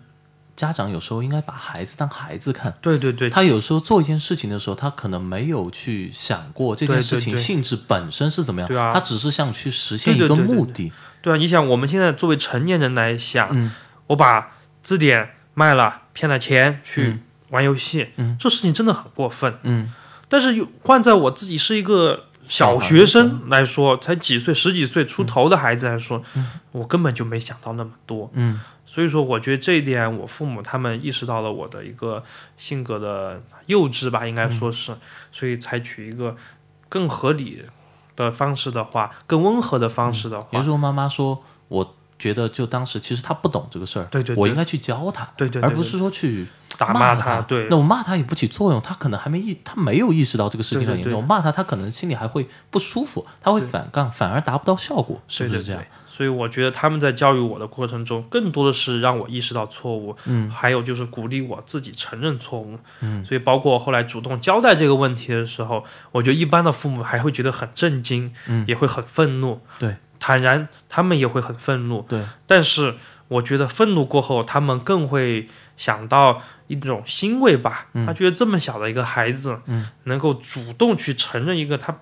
[0.56, 2.74] 家长有时候应该把孩子当孩子看。
[2.80, 10.94] 对对对，他有时候做一件事情的时候，他可能没有去想过这件事情性质本身是怎么样，对啊他只是想去实现一个目的。
[11.22, 13.72] 对啊，你想我们现在作为成年人来想，嗯
[14.08, 17.22] 我把字典卖了，骗了钱去嗯。
[17.50, 18.38] 玩游戏，嗯。
[18.40, 19.60] 这事情真的很过分。
[19.64, 19.92] 嗯。
[20.30, 26.24] 但是又换在我自己是一个小学生来说，才几岁、十几岁出头的孩子来说，
[26.72, 28.32] 我根本就没想到那么多。
[28.34, 28.62] 嗯。
[28.86, 32.24] 所以说，我觉得这一点，我父母他们意识到了我的一个
[32.58, 34.96] 性格的幼稚吧，应该说是，
[35.32, 36.36] 所以采取一个
[36.88, 37.66] 更合理
[38.16, 44.40] 的方式的话，更温和的方式的话，也就是说，妈妈说，我觉得就当时其实他不懂这个事儿，对对对。
[44.40, 46.46] 我应该去教他，对对对而不是说去
[46.78, 47.68] 打骂他，对。
[47.70, 51.14] 那我骂他也不起作用，他可能还没意，他没有意识到这个事情很严重。
[51.14, 55.84] 我骂他，他可能心里还会不舒服，他会反抗，反而达不到效果，是不是这样？
[56.06, 68.66] 所以我觉得他们在教育我的过程中，更多的是让我意识到错误，嗯，还有就是鼓励我自己承认错误，嗯，所以包括后来主动交代这个问题的时候，我觉得一般的父母还会觉得很震惊，嗯。
[68.68, 72.96] 也会很愤怒，对，坦然他们也会很愤怒，对，但是
[73.30, 78.06] 我觉得愤怒过后，他们更会想到一种欣慰吧，嗯。
[78.06, 81.96] 他觉得这么小的一个孩子，嗯，能够主动去承认一个他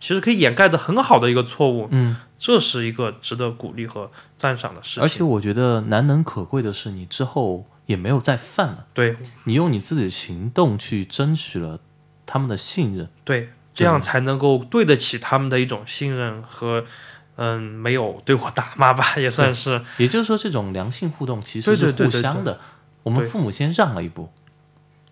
[0.00, 5.02] 其实可以掩盖的很好的一个错误，嗯，这是一个值得鼓励和赞赏的事情。
[5.02, 9.16] 而且我觉得难能可贵的是，你之后也没有再犯了，对。
[9.44, 11.80] 你用你自己的行动去争取了
[12.24, 13.10] 他们的信任。
[13.24, 16.84] 对，这样才能够对得起他们的一种信任和。
[17.38, 22.58] 嗯，没有对我打骂吧， 也算是也就是说，这种良性互动其实是互相的。
[23.04, 24.30] 我们父母先让了一步，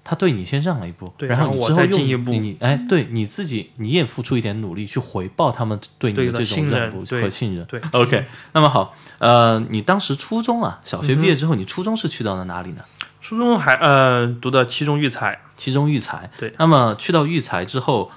[0.04, 7.64] 他对你先让了一步，对然然后我再你之后用进一步你你哎，对你自己你也付出一点努力去回报他们对你的的这种信任让步对和信任。
[7.66, 12.82] 对 OK，那么好，呃，你当时初中啊，小学毕业之后，你初中是去到了哪里呢？
[13.20, 16.30] 初中还呃读的七中育才七中育才。
[16.38, 18.10] 对，那么去到育才之后，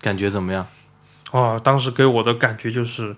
[0.00, 0.66] 感觉怎么样？
[1.32, 3.14] 哦，当时给我的感觉就是，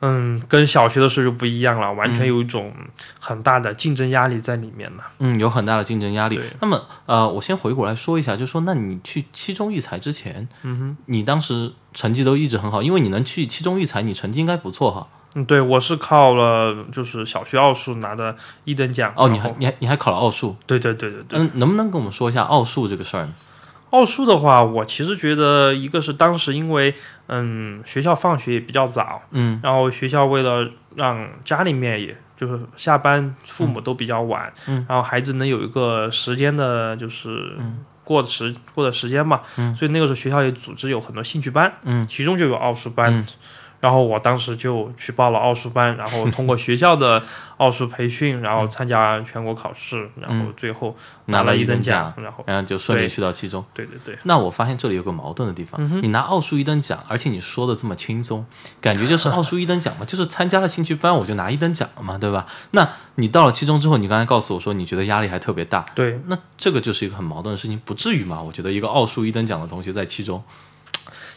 [0.00, 2.72] 嗯，跟小学的时候就不一样了，完全有一种
[3.18, 5.02] 很大的竞争压力在里面了。
[5.18, 6.38] 嗯，有很大的竞争压力。
[6.60, 15.08] 那么，呃，我先回过来说一下，就说那你去七中育才之前，嗯哼，你当时成绩都一直很好，因为你能去七中育才，你成绩应该不错哈。
[15.34, 19.12] 嗯，对我是靠了就是小学奥数拿的一等奖。
[19.16, 21.40] 哦，你还你还你还考了奥数，对对对对对。
[21.40, 23.32] 嗯，能不能跟我们说一下奥数这个事儿呢？
[23.90, 26.94] 奥数的话，我其实觉得一个是当时因为
[27.28, 29.60] 嗯学校放学也比较早，嗯。
[29.62, 34.84] 然后学校为了让家里面也就是下班父母都比较晚，嗯。
[34.88, 37.84] 然后孩子能有一个时间的，就是嗯。
[38.04, 39.76] 过的时过的时间嘛，嗯。
[39.76, 42.06] 所以那个时候学校也组织有很多兴趣班，嗯。
[42.08, 43.12] 其中就有奥数班。
[43.14, 43.26] 嗯
[43.80, 47.22] 然后我当时就去报了奥数班， 然后通过学校的
[47.58, 53.64] 奥数培训，然后参加全国考试，然后最后拿了一等奖，然后然后就顺利去到七中。
[53.72, 58.44] 对对对，那我发现这里有个矛盾的地方，嗯你拿奥数一等奖，而且你说的这么轻松，
[58.80, 62.46] 感觉就是奥数一等奖嘛，就是参加了兴趣班我就拿一等奖了嘛，对吧？
[62.72, 68.40] 那你到了七中之后，你刚才告诉我说你觉得压力还特别大，对那这个就是一个很矛盾的事情，不至于嘛？
[68.42, 70.42] 我觉得一个奥数一等奖的同学在七中，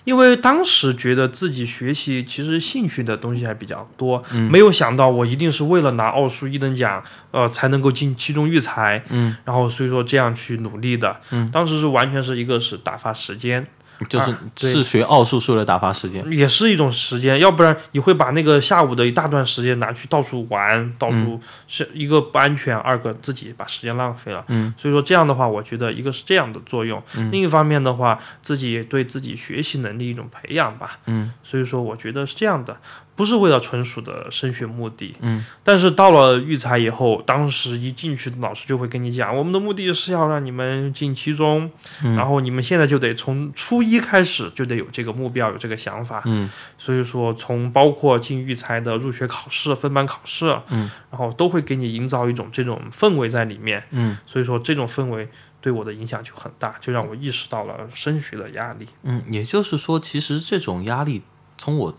[0.04, 4.50] 因为当时觉得自己学习其实兴趣的东西还比较多，嗯。
[4.52, 13.66] 没有想到我一定是为了拿奥数一等奖，呃，才能够进期中育才，嗯，然后所以说这样去努力的，嗯，当时是完全是一个是打发时间，
[14.08, 16.26] 就是、是学奥数是为了打发时间。
[16.32, 24.44] 也是一种时间，要不然你会把那个下午的一大段时间拿去到处玩，到处是一个不安全，二个自己把时间浪费了。
[24.48, 31.00] 嗯，所以说这样的话，我觉得一个是这样的作用，嗯另一方面的话，自己也对自己学习能力一种培养吧。
[31.06, 32.78] 嗯，所以说我觉得是这样的，
[33.16, 35.16] 不是为了纯属的升学目的。
[35.20, 41.70] 嗯，但是到了育才以后，当时一进去，老师就会跟你讲，我们的目的是要让你们进七中，
[42.04, 46.22] 嗯然后你们现在就得从初一开始就得有这个目标，有这个想法。
[46.26, 53.84] 嗯所以说，从包括进育才的入学考试、分班考试，嗯，然后都会给你营造一种这种氛围在里面。
[53.92, 55.28] 嗯所以说，这种氛围
[55.60, 58.88] 对我的影响就很大，就让我意识到了升学的压力。
[59.04, 61.22] 嗯，也就是说，其实这种压力，
[61.58, 61.96] 从我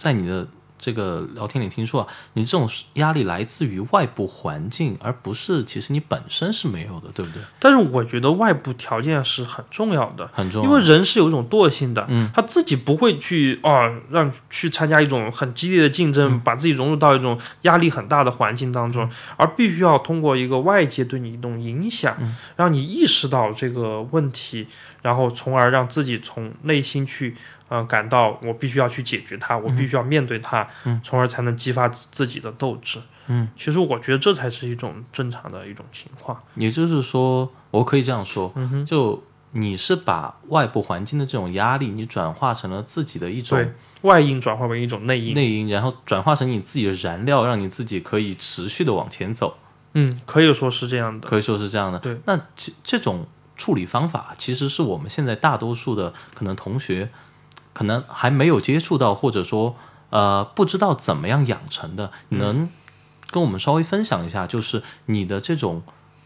[0.00, 7.42] 在你的这个聊天里听说啊，你这种压力来自于外部环境，而不是其实你本身是没有的，对不对？
[7.58, 10.30] 但是我觉得外部条件是很重要的。
[10.32, 10.66] 很重要。
[10.66, 24.66] 因为人是有一种惰性的，嗯他自己不会去啊、让去参加一种很激烈的竞争，嗯把自己融入到一种压力很大的环境当中，而必须要通过一个外界对你一种影响，嗯让你意识到这个问题，
[25.02, 27.36] 然后从而让自己从内心去
[27.70, 33.00] 呃感到我必须要去解决它，我必须要面对它，嗯从而才能激发自己的斗志。
[33.28, 36.38] 嗯，其实我觉得这才是一种正常的一种情况。
[36.56, 45.34] 也就是说，我可以这样说，嗯哼，就你是把外部环境的这种压力，你转化成了自己的一种，外因转化为一种内因。
[45.34, 49.56] 内因，然后转化成你自己的燃料，让你自己可以持续的往前走，
[49.94, 51.28] 嗯，可以说是这样的。
[51.28, 52.00] 可以说是这样的。
[52.00, 53.24] 对，那这这种
[53.56, 57.08] 处理方法，其实是我们现在大多数的可能同学，
[57.72, 59.76] 可能还没有接触到，或者说
[60.10, 62.10] 呃不知道怎么样养成的。
[62.30, 62.68] 能
[63.30, 65.82] 跟我们稍微分享一下，就是你的这种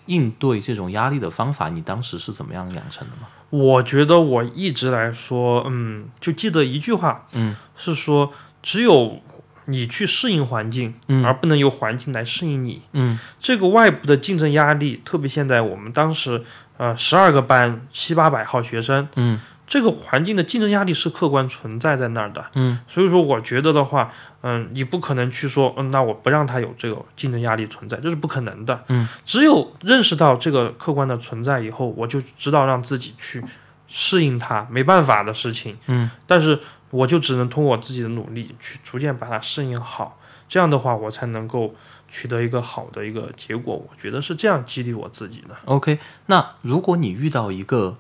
[0.07, 3.29] 应对这种压力的方法，你当时是怎么样养成的吗？
[3.51, 9.21] 我觉得我一直来说，嗯，就记得一句话，嗯，是说只有
[9.67, 12.83] 你去适应环境，嗯而不能由环境来适应你。
[12.93, 16.43] 嗯这个外部的竞争压力，特别现在我们当时
[16.79, 22.45] 呃十二个班七八百号学生，嗯这个环境的竞争压力是客观存在在那儿的。
[22.55, 28.85] 嗯所以说，我觉得的话，嗯，你不可能去说，嗯，那我不让他有这个竞争压力存在，这是不可能的。
[28.89, 33.43] 嗯，只有认识到这个客观的存在以后，我就知道让自己去
[33.89, 35.77] 适应它，没办法的事情。
[35.87, 41.75] 嗯，但是我就只能通过我自己的努力去逐渐把它适应好，这样的话，我才能够
[42.09, 43.75] 取得一个好的一个结果。
[43.75, 45.57] 我觉得是这样激励我自己的。
[45.65, 45.99] ，OK。
[46.27, 47.97] 那如果你遇到一个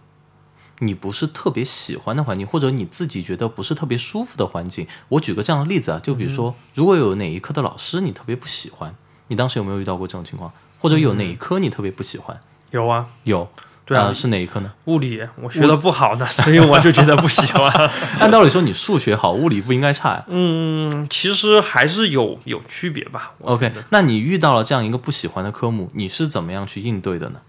[0.80, 8.94] 你不是特别喜欢的环境，或者你自己觉得不是特别舒服的环境，我举个这样的例子啊，就比如说，如果有哪一科的老师你特别不喜欢，
[9.28, 10.52] 你当时有没有遇到过这种情况？
[10.80, 12.38] 或者有哪一科你特别不喜欢？
[12.70, 13.48] 有啊，有，
[13.86, 14.72] 对啊，呃是哪一科呢？
[14.86, 17.70] 物理我学的不好的，所以我就觉得不喜欢。
[18.18, 20.24] 按道理说，你数学好，物理不应该差呀。
[20.28, 23.32] 嗯，其实还是有有区别吧。
[23.42, 27.40] OK，那你遇到了这样一个不喜欢的科目，你是怎么样去应对的呢？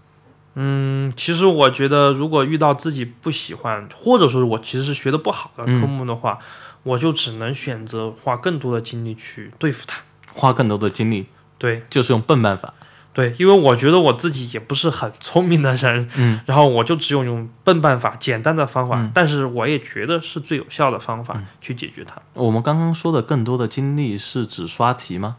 [0.58, 6.38] 嗯，其实我觉得，如果遇到自己不喜欢，或者说我其实是学的不好的嗯科目的话，
[6.82, 9.98] 我就只能选择花更多的精力去对付它。
[10.32, 11.26] 花更多的精力，
[11.58, 12.74] 对就是用笨办法。
[13.12, 22.20] 对，因为我觉得我自己也不是很聪明的人，嗯，然后我就只有用笨办法、简单的方法，嗯但是我也觉得是最有效的方法去解决它。
[22.34, 25.36] 我们刚刚说的更多的精力是指刷题吗？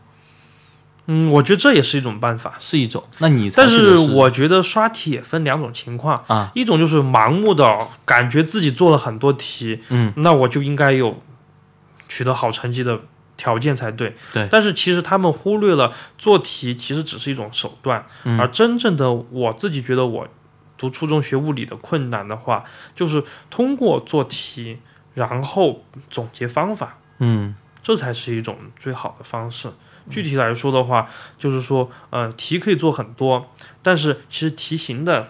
[1.08, 2.54] 嗯，我觉得这也是一种办法。
[2.60, 3.04] 是一种。
[3.17, 11.22] 那你采但是我觉得刷题也分两种情况啊，一种就是盲目的感觉自己做了很多题，嗯，那我就应该有
[12.08, 13.00] 取得好成绩的
[13.36, 14.15] 条件才对。
[14.34, 20.28] 对但是其实他们忽略了做题其实只是一种手段，嗯而真正的我自己觉得我
[20.78, 24.78] 读初中学物理的困难的话，就是通过做题，
[25.13, 26.98] 然后总结方法。
[27.20, 29.72] 嗯这才是一种最好的方式。
[30.10, 35.30] 具体来说的话，就是说，呃，题可以做很多，但是其实题型的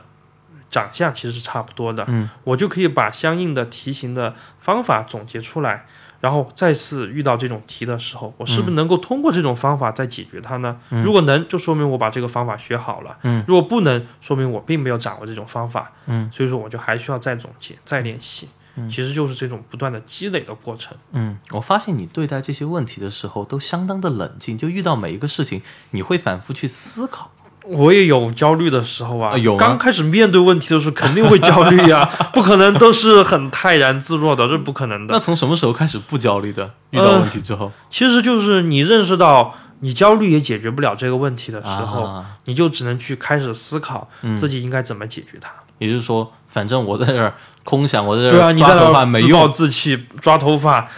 [0.70, 2.04] 长相其实是差不多的。
[2.08, 5.86] 嗯，我就可以把相应的题型的方法总结出来，
[6.20, 10.78] 然后再次遇到这种题的时候，我是不是能够通过这种方法再解决它呢？
[10.90, 15.92] 嗯如果能，就说明我把这个方法学好了；嗯如果不能，说明我并没有掌握这种方法。
[16.06, 18.50] 嗯，所以说我就还需要再总结、再练习。
[18.78, 20.96] 嗯其实就是这种不断的积累的过程。
[21.12, 25.62] 嗯，我发现你对待这些问题的时候都相当的冷静，就遇到每一个事情，
[25.92, 27.32] 你会反复去思考。
[27.64, 35.14] 我也有焦虑的时候啊，啊有刚开始面对问题的时候肯定会焦虑呀、 不可能都是很泰然自若的，这不可能的。
[35.14, 36.72] 那从什么时候开始不焦虑的？
[36.92, 45.52] 遇到问题之后，其实就是你认识到你焦虑也解决不了这个问题的时候，啊，你就只能去开始思考嗯自己应该怎么解决它。
[45.80, 47.34] 也就是说，反正我在这儿
[47.64, 50.90] 空想，我在这对啊，你在儿抓头那儿自暴发没用，自弃、抓头发、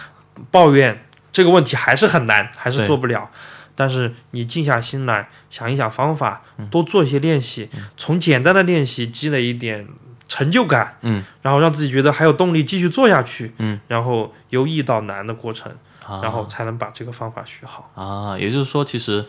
[0.50, 3.28] 抱怨，这个问题还是很难，还是对做不了。
[3.74, 6.66] 但是你静下心来想一想方法，嗯。
[6.68, 9.86] 多做一些练习，从简单的练习积累一点
[10.28, 15.72] 成就感，嗯，然后让自己觉得还有动力继续做下去，嗯，然后由易到难的过程，
[16.06, 16.20] 啊。
[16.22, 17.90] 然后才能把这个方法学好。
[17.94, 19.24] 啊，也就是说，其实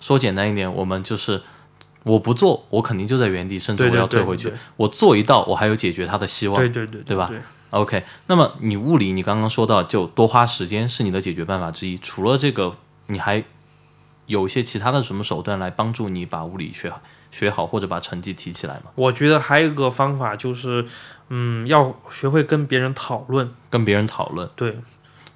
[0.00, 1.42] 说简单一点，我们就是
[2.02, 4.58] 我不做，我肯定就在原地，甚至我要退回去对。
[4.76, 6.56] 我做一道，我还有解决它的希望。
[6.56, 7.38] 对对对对吧对
[7.70, 11.96] OK，那么你物理，你刚刚说到就多花时间是你的解决办法之一。
[11.98, 13.44] 除了这个，你还
[14.26, 18.90] 有一些其他的什么手段来帮助你把物理学好学好，或者把成绩提起来吗？
[18.96, 20.84] 我觉得还有一个方法就是，
[21.28, 23.52] 嗯，要学会跟别人讨论。
[23.68, 24.50] 跟别人讨论。
[24.56, 24.76] 对，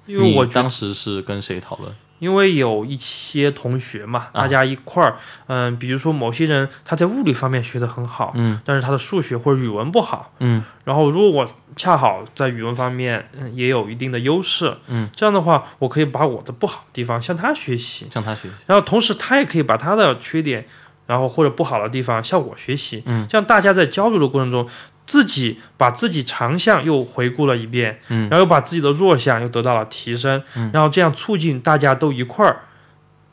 [0.05, 1.95] 因为我当时是跟谁讨论？
[2.19, 8.59] 因为有一些同学嘛，大家一块儿，嗯、比如说某些人他在物理方面学得很好，嗯。
[8.63, 10.63] 但是他的数学或者语文不好，嗯。
[10.85, 18.53] 然后如果我恰好在语文方面、嗯、也有一定的优势，嗯，这样的话，我可以把我的不好的地方向他学习，向他学习。
[18.67, 20.65] 然后同时他也可以把他的缺点，
[21.07, 24.65] 然后或者不好的地方向我学习，嗯，这样大家在交流的过程中，
[25.05, 32.61] 自己把自己长项又回顾了一遍，嗯然后又把自己的弱项又得到了提升，嗯然后这样促进大家都一块儿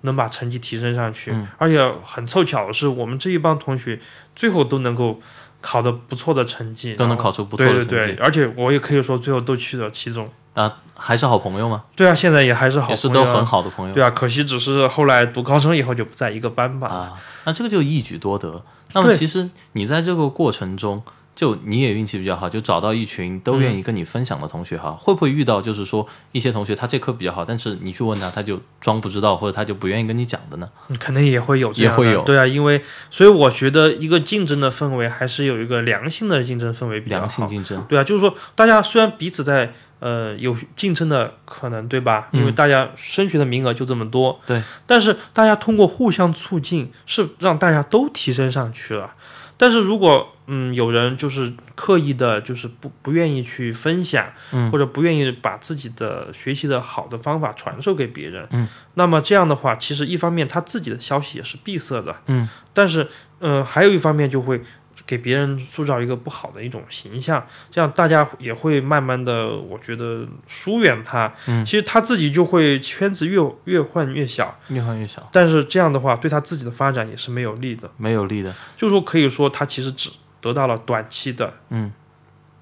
[0.02, 3.98] 能把成绩提升上去，嗯而且很凑巧的是，我们这一帮同学
[4.34, 5.20] 最后都能够
[5.60, 10.28] 考得不错的成绩，都能考出不错的成绩对对对，而且我也可以说最后都去了其中。
[10.54, 11.84] 啊，还是好朋友吗？
[11.96, 13.94] 对啊，现在也还是好是朋友啊都很好的朋友。
[13.94, 16.88] 对啊，可惜只是后来读高中以后就不在一个班吧。
[16.88, 17.12] 啊，
[17.44, 18.62] 那这个就一举多得。
[18.92, 21.02] 那么其实你在这个过程中，
[21.34, 24.92] 就你也运气比较好，就找到一群都愿意跟你分享的同学哈。
[24.92, 30.68] 会不会遇到就是说一些同学他这科比较好，但是你去问他，他就装不知道，或者他就不愿意跟你讲的呢？
[30.88, 37.48] 嗯可能也会有这样，也会有对啊，因为所以我觉得一个竞争的氛围还是有一个良性的竞争氛围比较良性。
[37.48, 42.28] 竞争，对啊，就是说大家虽然彼此在呃有竞争的可能，对吧？
[42.32, 49.14] 因为嗯大家升学的名额就这么多，对，但是大家通过互相促进，是让大家都提升上去了。
[49.56, 54.70] 但是如果嗯有人就是刻意的，就是不不愿意去分享，嗯。
[54.70, 64.60] 或者不愿意把自己的学习的好的方法传授给别人，嗯，那么这样的话，其实一方面他自己的消息也是闭塞的，嗯，但是呃还有一方面就会
[65.06, 71.64] 给别人塑造一个不好的一种形象，这样大家也会慢慢的，我觉得疏远他，嗯。
[71.64, 77.90] 其实他自己就会圈子越越换越小，越换越小，但是这样的话对他自己的发展也是没有利的。
[77.96, 78.54] 没有利的。
[78.76, 80.10] 就是说可以说他其实只
[80.42, 81.90] 得到了短期的嗯。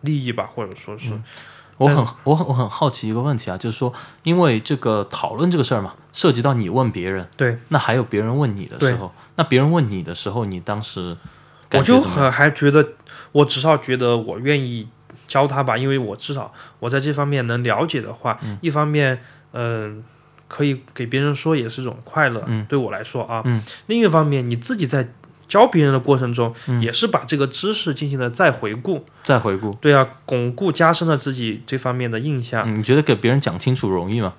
[0.02, 1.12] 利益吧，或者说是，
[1.76, 11.14] 我很我很我很好奇一个问题啊，就是说，因为这个讨论这个事儿嘛，涉及到你问别人，对，那还有别人问你的时候，那别人问你的时候，你当时
[11.72, 12.92] 我就很还觉得，
[13.32, 14.88] 我至少觉得我愿意
[15.28, 18.56] 教他吧，因为我至少我在这方面能了解的话，嗯。
[18.62, 20.02] 一方面，嗯、
[20.48, 22.64] 可以给别人说也是一种快乐，嗯。
[22.64, 23.62] 对我来说啊，嗯。
[23.86, 25.12] 另一方面你自己在
[25.50, 34.34] 教别人的过程中，嗯也是把这个知识进行了再回顾，再回顾，对啊，巩固加深了自己这方面的印象，嗯，你觉得给别人讲清楚容易吗？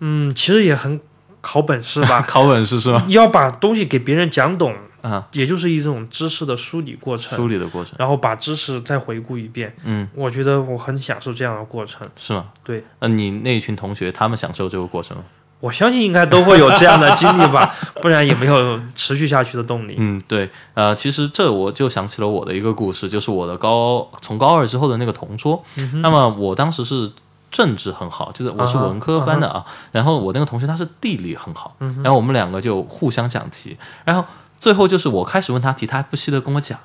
[0.00, 1.00] 嗯，其实也很
[1.40, 3.04] 考本事吧， 考本事是吧？
[3.06, 9.72] 你要把东西给别人讲懂，啊，也就是一种知识的梳理过程，梳理的过程，然后把知识再回顾一遍。
[9.84, 12.04] 嗯，我觉得我很享受这样的过程。
[12.16, 12.46] 是吗？
[12.64, 15.22] 对，那你那一群同学，他们享受这个过程吗？
[15.62, 17.72] 我相信应该都会有这样的经历吧，
[18.02, 19.94] 不然也没有持续下去的动力。
[19.96, 25.62] 嗯，对，呃，其实这我就想起了我的一个故事，就是我的高从高二之后的那个同桌。
[26.02, 27.12] 那么我当时是
[27.52, 34.24] 政治很好，就是我是文科班的啊，然后我那个同学他是地理很好，然后我们两个就互相讲题，然后。
[34.62, 36.78] 最后就是我开始问他题，他还不惜的跟我讲，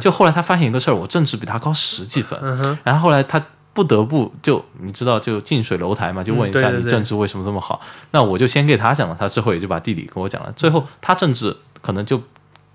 [0.00, 2.40] 就后来他发现一个事儿，我政治比他高十几分，
[2.82, 3.38] 然后后来他
[3.72, 7.80] 不得不就你知道就近水楼台嘛，就问一下你政治为什么这么好？
[8.10, 10.52] 那我就先给他讲了，他之后也就把地理给我讲了。
[10.52, 12.20] 最后他政治可能就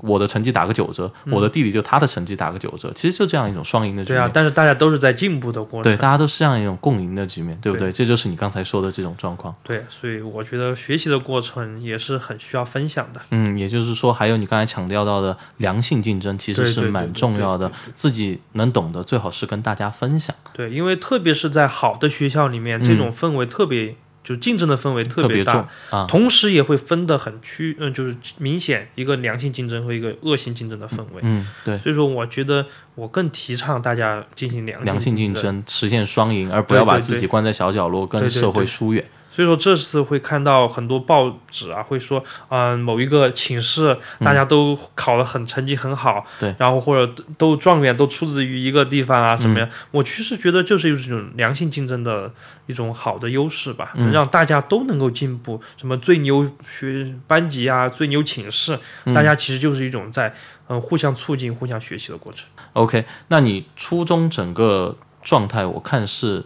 [0.01, 4.21] 我的成绩打个九折，我的弟弟就他的成绩打个九折，其实就这样一种双赢的局面。
[4.21, 5.91] 对啊，但是大家都是在进步的过程。
[5.91, 7.91] 对，大家都是这样一种共赢的局面，对不对？
[7.91, 9.55] 这就是你刚才说的这种状况。
[9.63, 13.21] 对，所以我觉得学习的过程也是很需要分享的。
[13.31, 17.71] 嗯，也就是说，还有你刚才强调到的良性竞争，其实是蛮重要的。
[17.95, 20.35] 自己能懂得，最好是跟大家分享。
[20.53, 31.21] 对，因为特别是在好的学校里面，这种氛围特别就竞争的氛围特别大，别啊，同时也会分得很区，嗯、就是明显一个良性竞争和一个恶性竞争的氛围。
[31.21, 32.65] 嗯，对，所以说，我觉得
[32.95, 35.63] 我更提倡大家进行良良性竞争。
[35.67, 39.05] 实现双赢，而不要把自己关在小角落，跟社会对疏远。
[39.35, 49.69] 所以说这次会看到很多报纸啊，会说，嗯、某一个寝室大家都考得很成绩很好，对然后或者都状元都出自于一个地方啊，什么嗯样？
[49.91, 52.31] 我其实觉得就是一种良性竞争的
[52.67, 55.61] 一种好的优势吧，嗯让大家都能够进步。
[55.75, 60.33] 什么最牛学班级啊，最牛寝室，嗯大家其实就是一种在
[60.67, 62.47] 嗯、互相促进、互相学习的过程。
[62.73, 66.43] OK，那你初中整个状态，我看是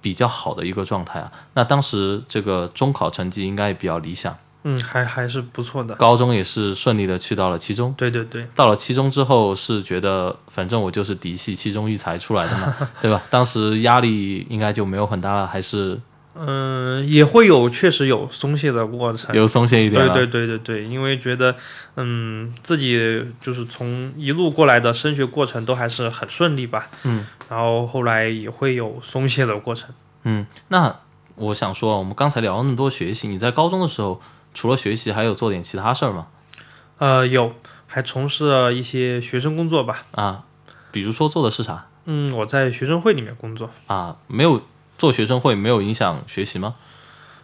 [0.00, 1.30] 比较好的一个状态啊。
[1.54, 5.94] 那当时这个中考成绩应该也比较理想，嗯，还还是不错的。
[5.94, 7.94] 高中也是顺利的去到了七中。
[7.96, 13.22] 对对对，到了七中之后，是觉得反正我就是嫡系七中育才出来的嘛， 对吧？
[13.30, 15.98] 当时压力应该就没有很大了，还是
[16.42, 19.34] 嗯，也会有确实有松懈的过程。
[19.36, 20.02] 有松懈一点。
[20.10, 21.54] 对对对对对，因为觉得，
[21.96, 29.90] 嗯，自己就是从一路过来的升学过程都还是很顺利吧，嗯，然后后来也会有松懈的过程。
[30.24, 30.96] 嗯，那
[31.34, 34.20] 我想说，我们刚才聊了那么多学习，你在高中的时候
[34.54, 36.26] 除了学习，还有做点其他事儿吗？
[36.98, 37.54] 呃，有
[37.86, 40.44] 还从事了一些学生工作吧，啊，
[40.90, 44.16] 比如说做的是啥嗯，我在学生会里面工作，啊？
[44.26, 44.62] 没有
[45.00, 46.74] 做学生会，没有影响学习吗？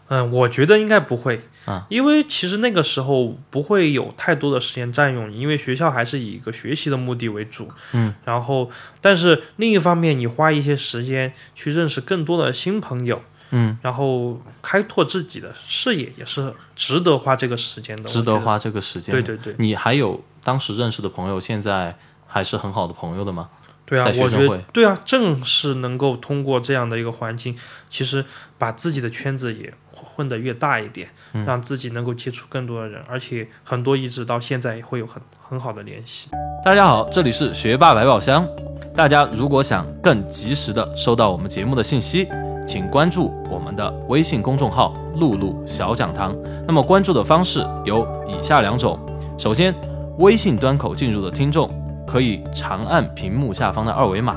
[0.09, 18.39] 嗯，我觉得应该不会啊，因为其实那个时候不会有太多的时间占用你，因为学校还是以一个学习的目的为主，嗯，然后但是另一方面，你花一些时间去认识更多的新朋友，嗯，然后开拓自己的视野，也是值得花这个时间的，值得。
[18.39, 19.13] 花这个时间。
[19.13, 21.97] 对对对你还有当时认识的朋友，现在
[22.29, 23.49] 还是很好的朋友的吗？
[23.87, 27.57] 对啊我觉得对啊，正是能够通过这样的一个环境，
[27.89, 28.25] 其实
[28.59, 36.29] 把自己的圈子也混得越大一点，嗯让自己能够接触更多的人，而且很多一直到现在也会有很很好的联系。
[36.65, 38.47] 大家好，这里是学霸百宝箱。
[38.95, 42.27] 大家如果想更及时的收到我们节目的信息，
[42.67, 46.37] 请关注我们的微信公众号“露露小讲堂”。
[46.67, 48.99] 那么关注的方式有以下两种：
[49.39, 49.73] 首先，
[50.19, 51.71] 微信端口进入的听众
[52.17, 54.35] 可以长按屏幕下方的二维码，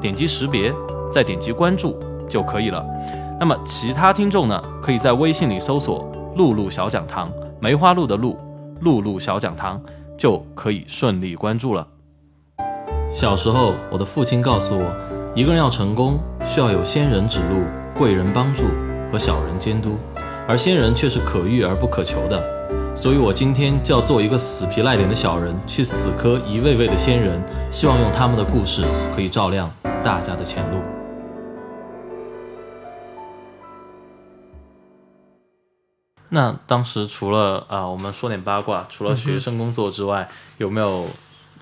[0.00, 0.74] 点击识别，
[1.08, 1.96] 再点击关注
[2.28, 2.84] 就可以了。
[3.38, 7.30] 那么其他听众呢，可以在微信里搜索“露露小讲堂”，
[7.62, 8.36] 梅花鹿的鹿，
[8.80, 9.80] 露露小讲堂。
[10.18, 11.86] 就可以顺利关注了。
[13.08, 14.92] 小时候，我的父亲告诉我，
[15.32, 16.18] 一个人要成功，
[16.48, 17.62] 需要有仙人指路、
[17.96, 18.64] 贵人帮助
[19.12, 19.96] 和小人监督，
[20.48, 22.61] 而仙人却是可遇而不可求的。
[22.94, 28.84] 所以我今天就要做一个死皮赖脸的小人，去死磕一位位的仙人，希望用他们的故事
[29.16, 29.68] 可以照亮
[30.04, 30.80] 大家的前路。
[36.28, 40.28] 那当时除了啊、我们说点八卦，除了学生工作之外，
[40.58, 41.08] 有没有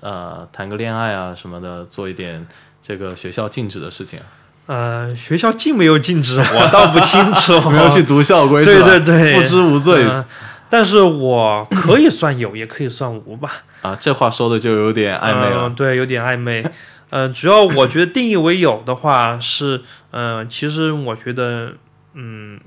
[0.01, 2.45] 呃谈个恋爱啊什么的，做一点
[2.81, 4.25] 这个学校禁止的事情啊？
[4.67, 7.59] 呃，学校禁没有禁止，我倒不清楚。
[7.71, 8.81] 没有去读校规 对？
[8.81, 10.23] 对对，不知无罪、嗯
[10.71, 13.51] 但是我可以算有，也可以算无吧。
[13.83, 13.97] 啊！
[13.99, 15.67] 这话说的就有点暧昧了。
[15.67, 16.63] 嗯，对，有点暧昧。
[17.11, 21.73] 嗯、主要我觉得定义为有的话是，嗯、其实我觉得，
[22.13, 22.57] 嗯，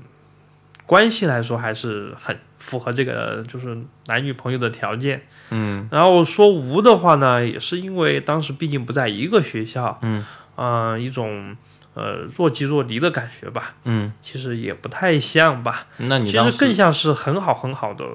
[0.85, 3.75] 关系来说还是很符合这个就是
[4.05, 5.23] 男女朋友的条件。
[5.49, 10.23] 嗯然后说无的话呢，也是因为当时毕竟不在一个学校，嗯
[10.57, 11.57] 嗯、一种
[11.95, 18.05] 呃若即若离的感觉吧，嗯，其实也不太像吧，那你其实更像是很好很好的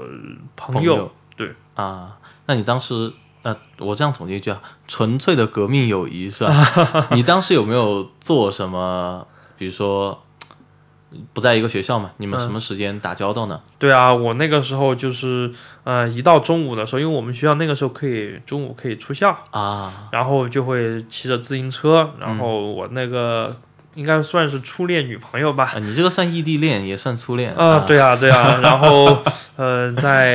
[0.55, 1.11] 朋友。
[1.37, 2.19] 对啊？
[2.47, 3.11] 那你当时
[3.43, 7.09] 呃，我这样总结一句啊，纯粹的革命友谊是吧？
[7.17, 9.27] 你当时有没有做什么？
[9.57, 10.23] 比如说
[11.33, 13.61] 不在一个学校嘛，你们嗯什么时间打交道呢？
[13.79, 15.51] 对啊，我那个时候就是，
[15.85, 23.57] 呃，一到中午的时候，因为我们学校那个时候可以中午可以出校，啊，然后就会骑着自行车，然嗯后我那个
[23.95, 25.73] 应该算是初恋女朋友吧。
[25.75, 27.53] 啊你这个算异地恋，也算初恋。
[27.55, 29.23] 啊、对啊，对啊， 然后
[29.57, 30.35] 呃，在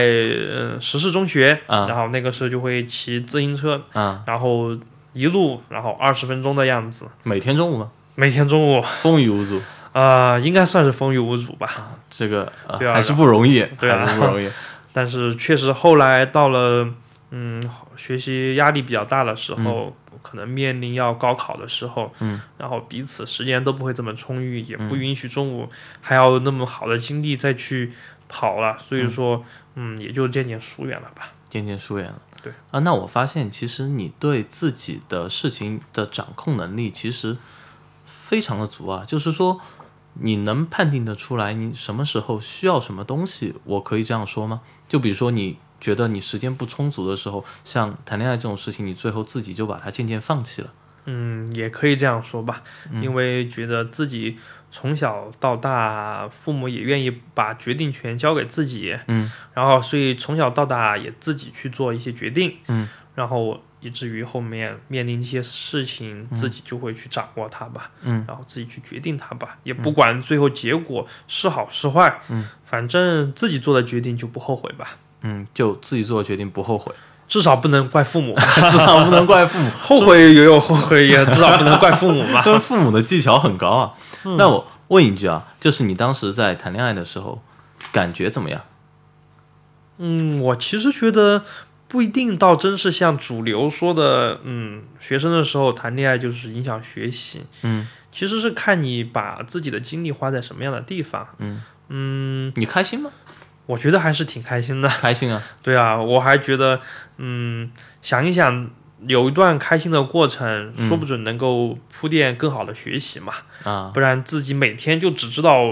[0.54, 1.86] 呃实施中学，啊。
[1.88, 4.76] 然后那个时候就会骑自行车，啊，然后
[5.14, 7.90] 一路，然后二十分钟的样子，每天中午吗？
[8.16, 9.62] 每天中午，风雨无阻，
[9.94, 11.92] 啊，应该算是风雨无阻吧。
[12.10, 14.06] 这个、呃对啊还是不容易，对啊。
[14.06, 14.50] 还是不容易。
[14.94, 16.88] 但是确实后来到了，
[17.32, 17.62] 嗯，
[17.98, 19.94] 学习压力比较大的时候，
[20.26, 25.70] 可能面临要高考的时候，嗯，然后彼此时间都不会这么充裕，也不允许中午
[26.02, 27.94] 还要那么好的精力再去
[28.28, 29.46] 跑了，所以说，
[29.76, 31.32] 嗯，也就渐渐疏远了吧。
[31.48, 32.20] 渐渐疏远了。
[32.42, 37.38] 对啊，那我发现其实你对自己的事情的掌控能力其实
[38.06, 39.62] 非常的足啊，就是说
[40.16, 43.56] 你能判定得出来你什么时候需要什么东西？
[43.64, 44.62] 我可以这样说吗？
[44.88, 50.74] 就比如说你觉得你时间不充足的时候，像谈恋爱这种事情，你最后自己就把它渐渐放弃了。
[51.06, 54.36] 嗯，也可以这样说吧，因为觉得自己
[54.72, 76.94] 从小到大，父母也愿意把决定权交给自己，嗯，然后所以从小到大也自己去做一些决定，嗯，然后以至于后面面临一些事情，自己就会去掌握它吧，嗯，然后自己去决定它吧，也不管最后结果是好是坏，嗯，反正自己做的决定就不后悔吧，嗯，就自己做的决定不后悔，
[77.28, 78.36] 至少不能怪父母，
[78.70, 79.70] 至少不能怪父母。
[79.82, 82.44] 后悔也有后悔，也 至少不能怪父母吧。
[82.44, 83.94] 跟父母的技巧很高啊。
[84.38, 87.42] 那我问一句啊，就是你当时在谈恋爱的时候，
[87.92, 88.62] 感觉怎么样？
[89.98, 91.44] 嗯，我其实觉得
[91.88, 97.44] 不一定，到真是像主流说的，嗯，学生的时候谈恋爱就是影响学习。
[97.64, 101.28] 嗯，其实是看你把自己的精力花在什么样的地方。
[101.40, 103.12] 嗯嗯，你开心吗？
[103.66, 104.88] 我觉得还是挺开心的。
[104.90, 105.42] 开心啊。
[105.64, 106.80] 对啊，我还觉得，
[107.18, 108.70] 嗯，想一想，
[109.08, 113.34] 有一段开心的过程，说不准能够铺垫更好的学习嘛。
[113.64, 115.64] 啊，不然自己每天就只知道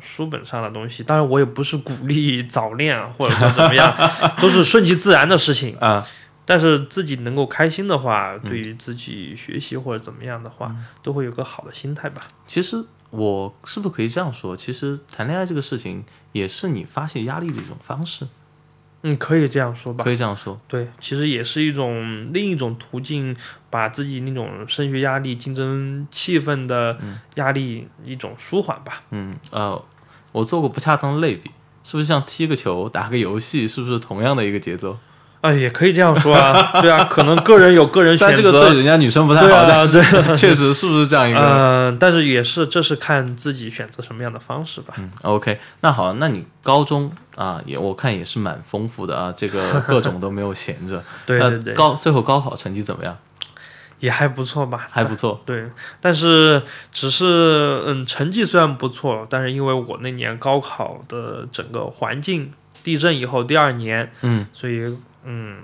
[0.00, 1.02] 书本上的东西。
[1.02, 3.94] 当然，我也不是鼓励早恋啊或者说怎么样，
[4.40, 5.76] 都是顺其自然的事情。
[5.78, 6.06] 啊，
[6.46, 12.22] 但是自己能够开心的话，嗯对于自己学习或者怎么样的话，都会有个好的心态吧。
[12.46, 12.84] 其实
[13.16, 14.56] 我是不是可以这样说？
[14.56, 18.26] 其实谈恋爱这个事情也是你发泄压力的一种方式，
[19.02, 20.10] 嗯，可以这样说吧可。
[20.10, 20.60] 以这样说。
[20.66, 23.36] 对，其实也是一种另一种途径，
[23.70, 26.98] 把自己那种升学压力、竞争气氛的
[27.36, 29.02] 压力一种舒缓吧。
[29.10, 29.80] 嗯，呃，
[30.32, 31.50] 我做过不恰当的类比，
[31.84, 34.98] 是不是像踢个球、打个游戏，是不是同样的一个节奏？
[35.44, 36.80] 啊，也可以这样说啊。
[36.80, 38.42] 对啊，可能个人有个人选但择。
[38.42, 40.02] 这个对人家女生不太好，对啊对
[40.34, 41.40] 确实是不是这样一个？
[41.40, 44.94] 嗯、但是也是，这是看自己选择什么样的方式吧。
[44.96, 50.96] 嗯，OK，那好，那你高中啊，也我看也是蛮丰富的啊，这个 各种都没有闲着。
[50.96, 53.14] 那对对对，高最后高考成绩怎么样？
[54.00, 55.40] 也还不错吧，还不错。
[55.46, 55.64] 对，
[56.00, 65.58] 但是只是嗯，成绩虽然不错，但是因为我那年高考的整个环境，地震以后第二年，嗯所以嗯，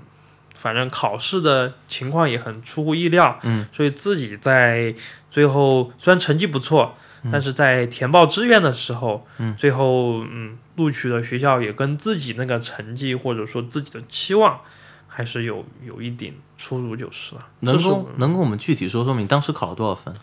[0.55, 4.93] 反正考试的情况也很出乎意料，嗯，所以自己在
[5.29, 6.95] 最后虽然成绩不错，
[7.31, 14.59] 但是在填报志愿的时候，嗯，最后嗯录取的学校也跟自己那个成绩或者说自己的期望
[15.07, 17.47] 还是有有一点出入就是了。
[17.59, 20.13] 能这是够能跟我们具体说说你当时考了多少分？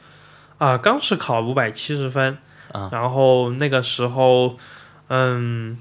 [0.59, 2.37] 啊，刚是考五百七十分，
[2.73, 4.59] 啊然后那个时候，
[5.07, 5.79] 嗯，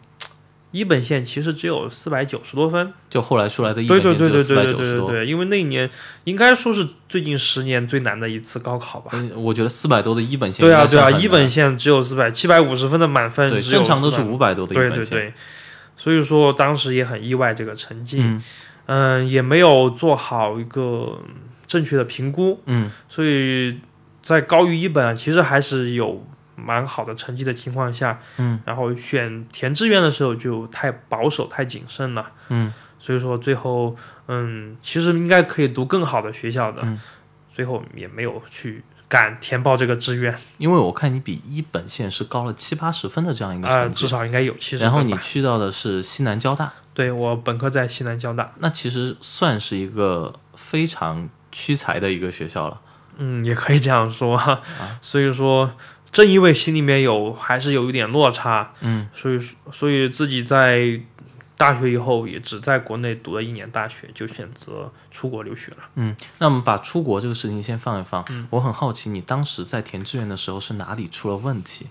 [0.71, 5.07] 一本线其实只有四百九十多分，就后来出来的一本线只有四对对对对百九十多。
[5.07, 5.89] 对对对对，因为那一年
[6.25, 9.11] 应该说是最近十年最难的一次高考吧。
[9.13, 15.09] 嗯，我觉得四百多的一本线对啊对啊，一本线只有四百七百五十分的满分，对只有正常都是400五百多的一对本线。
[15.17, 15.33] 对对，
[15.95, 18.43] 所以说当时也很意外这个成绩，嗯
[18.87, 21.19] 嗯，也没有做好一个
[21.65, 23.79] 正确的评估，嗯所以
[24.21, 26.25] 在高于一本其实还是有
[26.57, 33.95] 蛮好的成绩的情况下，嗯，然后选填志愿的时候就太保守、太谨慎了，嗯，所以说最后，
[34.27, 36.99] 嗯，其实应该可以读更好的学校的，嗯。
[37.49, 45.01] 最后也没有去敢填报这个志愿，因为我看你比一本线是高了七八十分的这样一个啊、成绩，至少应该有七十分然后。
[45.01, 52.79] 你去到的是西南交大，对我本科在西南交大，那其实算是一个非常屈才的一个学校了。
[53.17, 54.61] 嗯，也可以这样说，
[55.01, 55.71] 所以说。
[56.11, 59.39] 正因为心里面有还是有一点落差，嗯，所以
[59.71, 60.99] 所以自己在
[61.57, 65.77] 大学以后也只在国内读了一年大学，就选择出国留学了。
[65.95, 68.23] 嗯，那我们把出国这个事情先放一放。
[68.29, 71.87] 嗯我很好奇，你当时在填志愿的时候是哪里出了问题？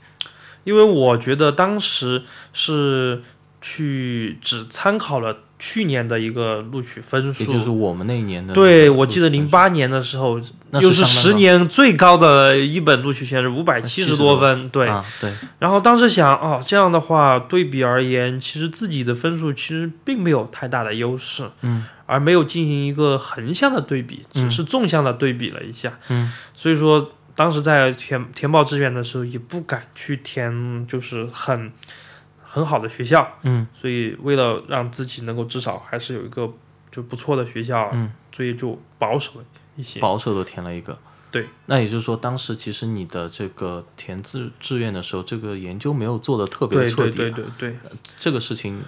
[0.65, 3.23] 因为我觉得当时是
[3.67, 10.41] 去只参考了去年的一个录取分数，也就是我们那一年的对，我记得零八年的时候，
[10.71, 14.39] 那又是十年最高的一本录取线是五百七十多。
[14.39, 14.87] 分，对。
[14.87, 24.49] 啊，对，然后当时想，哦，这样的话对比而言，其实自己的分数其实并没有太大的优势，嗯，而没有进行一个横向的对比，嗯。
[24.49, 31.73] 只是纵向的对比了一下，嗯，所以说当时在填填报志愿的时候，也不敢去填就是很
[32.57, 36.51] 很好的学校，嗯，所以为了让自己能够至少还是有一个
[36.91, 39.33] 就不错的学校，嗯，所以就保守
[39.77, 40.99] 一些，保守的填了一个。
[41.31, 47.29] 对，那也就是说，当时其实你的这个填志志愿的时候，这个研究没有做的特别彻底、啊。
[47.29, 47.77] 对对对，
[48.19, 48.81] 这个事情，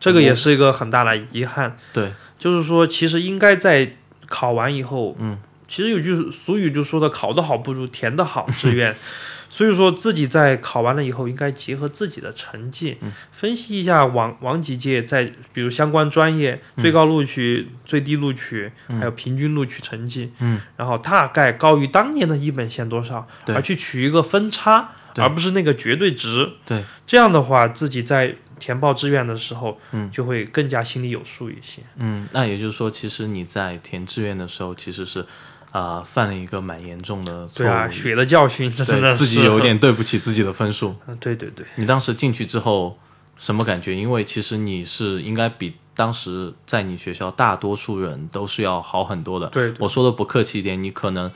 [0.00, 1.78] 这个也是一个很大的遗憾。
[1.92, 8.96] 对，就是说，其实应该在考完以后，嗯，其实有句俗语就说的“考得好不如填得好”志愿，
[9.52, 12.96] 所以说自己在考完了以后，应该结合自己的成绩，
[13.30, 23.54] 分析一下往往几届在比如相关专业最高录取、最低录取，还有平均录取成绩，嗯，然后大概高于当年的一本线多少，对。
[23.54, 26.50] 而去取一个分差，而不是那个绝对值。
[26.64, 31.82] 对，这样的话，自己在填报志愿的时候，嗯，就会更加心里有数一些。
[31.96, 35.26] 嗯，那也就是说，其实你在填志愿的时候，其实是
[35.72, 40.94] 啊、犯了一个蛮严重的错误，对啊，血的教训，真的自己有一点对不起自己的分数。
[41.08, 42.98] 嗯， 对对对，你当时进去之后
[43.38, 43.94] 什么感觉？
[43.96, 49.46] 因为其实你是应该比当时在你学校大多数人都是要好很多的。
[49.48, 51.30] 对对我说的不客气一点，你可能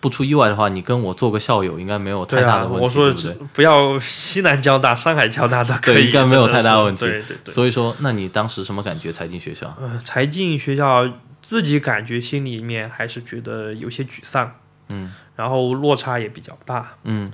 [0.00, 3.46] 不出意外的话，你跟我做个校友应该没有太大的问题，我说对不对？
[3.54, 9.74] 不要西南交大、上海交大都可以，应该没有太大问题对对对，所以说，那你当时什么感觉才进学校？
[9.80, 11.08] 呃，才进学校，
[11.44, 17.30] 自己感觉心里面还是觉得有些沮丧，嗯，然后落差也比较大，嗯。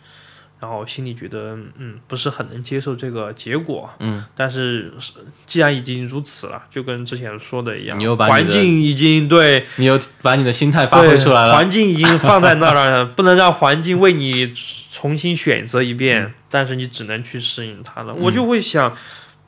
[0.60, 5.12] 然后心里觉得嗯不是很能接受这个结果，嗯，但是是
[5.46, 9.66] 既然已经如此了，就跟之前说的一样，你又把你环境已经对。
[9.76, 11.54] 你又把你的心态发挥出来了。
[11.54, 14.52] 环境已经放在那儿了， 不能让环境为你
[14.92, 16.34] 重新选择一遍，嗯。
[16.50, 18.12] 但是你只能去适应它了。
[18.12, 18.96] 我就会想，嗯，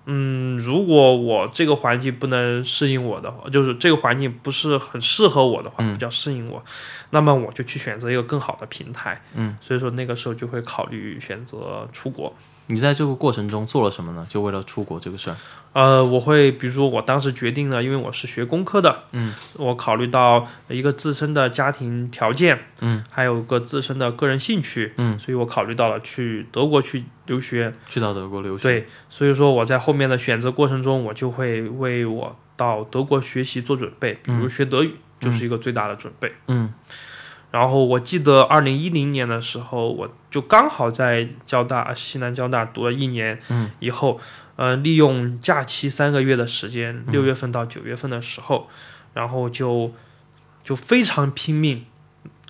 [0.05, 6.63] 如果我这个环境不能适应我的话，就是这个环境不是很适合我的话，嗯比较适应我，
[7.11, 9.23] 那么我就去选择一个更好的平台。
[9.35, 12.35] 嗯，所以说那个时候就会考虑选择出国。
[12.73, 14.27] 你在这个过程中做了什么呢？
[14.29, 15.37] 就为了出国这个事儿。
[15.75, 27.75] 呃，我会比如说我当时决定了，因为我是学工科的，嗯，我考虑到一个自身的家庭条件，嗯，还有个自身的个人兴趣，嗯，所以我考虑到了去德国去留学。
[27.89, 28.63] 去到德国留学。
[28.63, 36.33] 对，所以说我在后面的选择过程中，我就会为我到德国学习做准备，比如学德语、就是一个最大的准备。
[36.49, 36.73] 嗯
[37.53, 44.19] 然后我记得二零一零年的时候，我就刚好在交大西南交大读了一年，嗯，以后，
[44.57, 48.69] 呃，利用假期三个月的时间，六月份到九月份的时候，
[49.13, 49.93] 然后就
[50.65, 51.85] 就非常拼命，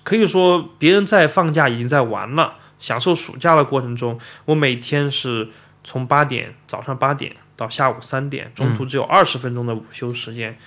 [0.05, 5.49] 可以说别人在放假已经在玩了，享受暑假的过程中，我每天是
[5.83, 10.57] 从八点早上八点到下午三点，中途只有二十分钟的午休时间，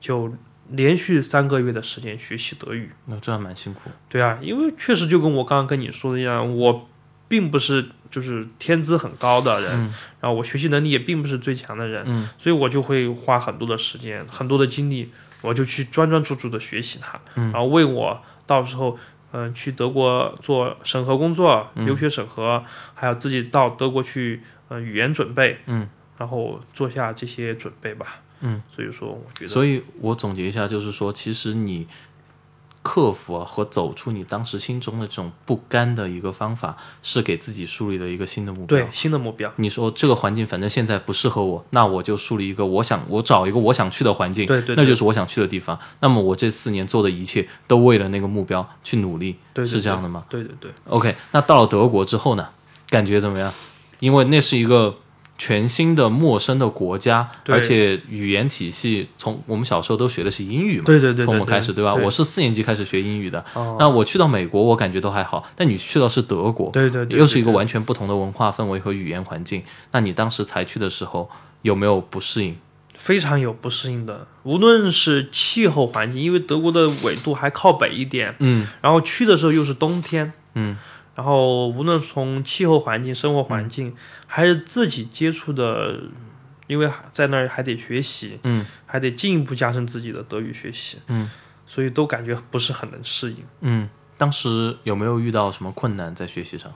[0.00, 0.34] 就
[0.70, 2.90] 连续三个月的时间学习德语。
[3.06, 3.90] 那这还蛮辛苦。
[4.08, 6.88] 对啊，因为确实就跟我刚刚跟你说的一样，我
[7.28, 9.94] 并不是就是天资很高的人，嗯。
[10.20, 12.28] 然后我学习能力也并不是最强的人，嗯。
[12.38, 15.10] 所以我就会花很多的时间、很多的精力，
[15.42, 17.52] 我就去专专注注的学习它，嗯。
[17.52, 18.98] 然后为我到时候
[19.32, 21.84] 嗯、去德国做审核工作、嗯。
[21.84, 22.64] 留学审核，
[22.94, 25.86] 还有自己到德国去呃语言准备，嗯，
[26.16, 31.86] 然后做下这些准备吧，嗯，所以说我觉得，所以我总结一下，就是说，其实你
[32.82, 38.78] 克服啊和走出你当时心中的这种不甘的一个方法，是给自己树立了一个新的目标。
[38.78, 45.76] 对新的目标，你说这个环境反正现在不适合我，那我就树立一个我想我找一个我想去的环境，对对对那就是我想去的地方。
[45.98, 50.70] 那么我这四年做的一切都为了那个目标去努力，对对是这样的吗对对对。
[50.84, 52.48] ？OK，那到了德国之后呢，
[52.88, 53.52] 感觉怎么样？
[53.98, 54.96] 因为那是一个
[55.38, 61.94] 全新的陌生的国家，而且语言体系从我们小时候都学的是英语嘛，对对对对从我们开始对吧？
[61.94, 69.62] 我是四年级开始学英语的，哦那我去到美国，我感觉都还好，但你去到是德国，对对对，又是一个完全不同的文化氛围和语言环境。
[69.92, 71.30] 那你当时才去的时候
[71.62, 72.56] 有没有不适应？
[72.94, 80.76] 非常有不适应的，无论是气候环境，因为德国的纬度还靠北一点，嗯然后去的时候又是冬天，嗯
[81.16, 83.96] 然后无论从气候环境、生活环境，
[84.28, 85.98] 还是自己接触的，
[86.68, 91.28] 因为在那儿还得学习，嗯还得进一步加深自己的德语学习，嗯
[91.66, 93.38] 所以都感觉不是很能适应。
[93.62, 96.72] 嗯，当时有没有遇到什么困难在学习上？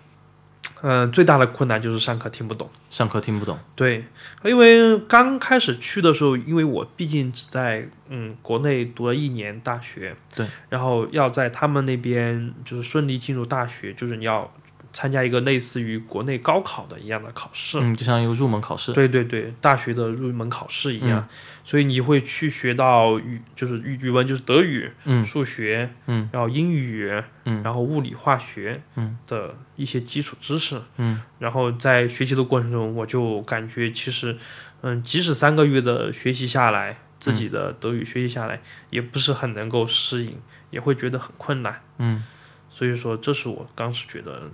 [0.82, 2.70] 嗯、最大的困难就是上课听不懂。
[2.90, 3.58] 上课听不懂？
[3.76, 4.04] 对，
[4.44, 14.52] 因为刚开始去的时候，因为我毕竟只在嗯国内读了一年大学，对，然后要在他们那边就是顺利进入大学，就是你要
[14.92, 18.92] 参加一个类似于国内高考的一样的考试，嗯，就像一个入门考试。
[18.92, 21.28] 对对对，大学的入门考试一样，
[21.62, 25.24] 所以你会去学到语，就是语语文就是德语、嗯。
[25.24, 27.10] 数学，嗯，然后英语，
[27.44, 27.62] 嗯。
[27.62, 29.16] 然后物理化学，嗯。
[29.26, 34.36] 的一些基础知识，嗯，然后在学习的过程中，我就感觉其实，
[34.82, 38.60] 嗯，即使三个月的学习下来，自己的德语学习下来，
[38.90, 40.36] 也不是很能够适应，
[40.70, 42.24] 也会觉得很困难，嗯，
[42.70, 44.50] 所以说这是我当时觉得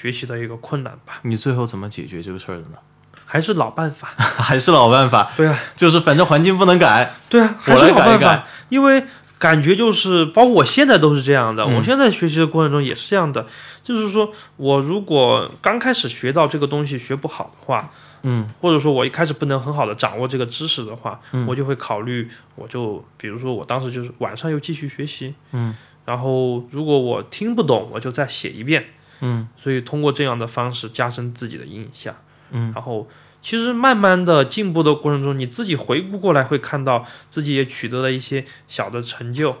[0.00, 2.76] 学习的一个困难吧，你最后怎么解决这个事儿的呢？
[3.24, 7.16] 还是老办法， 还是老办法，对啊，就是反正环境不能改。
[7.28, 9.02] 对啊，还是老办法，因为
[9.40, 11.64] 感觉就是，包括我现在都是这样的。
[11.64, 11.74] 嗯。
[11.76, 13.44] 我现在学习的过程中也是这样的，
[13.82, 17.90] 就是说我如果刚开始学到这个东西学不好的话，
[18.22, 18.48] 嗯。
[18.60, 21.44] 或者说我一开始不能很好的掌握这个知识的话，嗯。
[21.46, 25.74] 我就会考虑，我就比如说我当时就是晚上又继续学习，嗯，
[26.06, 28.86] 然后如果我听不懂，我就再写一遍，
[29.20, 32.14] 嗯所以通过这样的方式加深自己的印象，
[32.50, 33.08] 嗯然后
[33.40, 39.56] 其实慢慢的进步的过程中，你自己回顾过来会看到自己也取得了一些小的成就，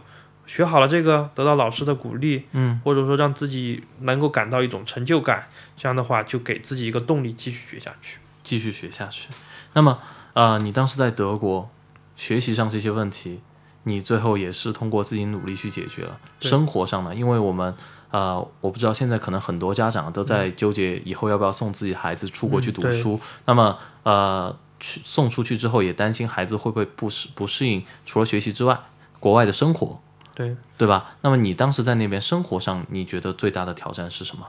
[0.46, 5.46] 学好了这个，得到老师的鼓励，嗯，或者说让自己能够感到一种成就感，
[5.76, 8.18] 这样的话就给自己一个动力继续学下去。
[8.42, 9.28] 继续学下去。
[9.74, 9.98] 那么，
[10.32, 11.70] 呃，你当时在德国
[12.16, 13.40] 学习上这些问题，
[13.84, 16.18] 你最后也是通过自己努力去解决了。
[16.40, 17.74] 生活上呢，因为我们
[18.10, 23.20] 呃，我不知道现在可能很多家长都在纠结以后要不要送自己孩子出国去读书。
[23.44, 28.78] 那么，呃，去送出去之后，也担心孩子会不会不适不适应，除了学习之外，
[29.20, 30.00] 国外的生活，
[30.34, 31.16] 对，对吧？
[31.22, 34.46] 那么你当时在那边生活上，你觉得最大的挑战是什么？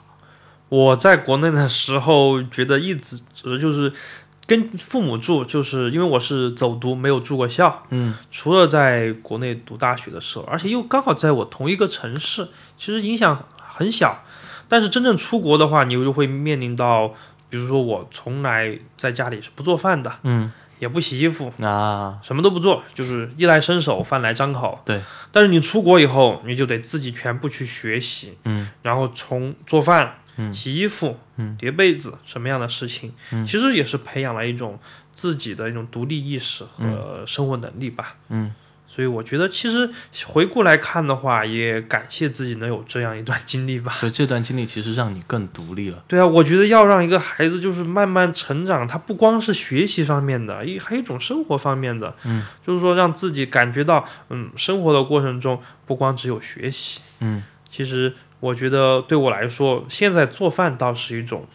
[0.70, 3.92] 我在国内的时候，觉得一直呃就是
[4.50, 7.86] 跟父母住，就是因为我是走读，没有住过校。
[7.92, 14.24] 嗯除了在国内读大学的时候，而且又刚好在我同一个城市，其实影响很小。
[14.68, 17.10] 但是真正出国的话，你就会面临到，
[17.50, 24.80] 比如说我从来在家里是不做饭的，嗯也不洗衣服，啊，什么都不做，就是衣来伸手，饭来张口。
[24.86, 25.02] 对。
[25.32, 30.52] 但是你出国以后，你就得自己全部去学习，嗯然后从做饭、嗯。
[30.54, 31.56] 洗衣服、嗯。
[31.60, 33.46] 叠被子什么样的事情，嗯。
[33.46, 34.80] 其实也是培养了一种
[35.14, 38.16] 自己的一种独立意识和生活能力吧。
[38.30, 38.52] 嗯。
[38.92, 39.88] 所以我觉得，其实
[40.26, 43.92] 回顾来看的话，也感谢自己能有这样一段经历吧。
[43.92, 46.04] 所以这段经历其实让你更独立了。
[46.08, 57.44] 对啊，我觉得要让一个孩子就是慢慢成长，他不光是学习方面的，一还有一种生活方面的，嗯，就是说让自己感觉到，嗯，生活的过程中不光只有学习，嗯。
[57.70, 61.46] 其实我觉得对我来说，现在做饭倒是一种，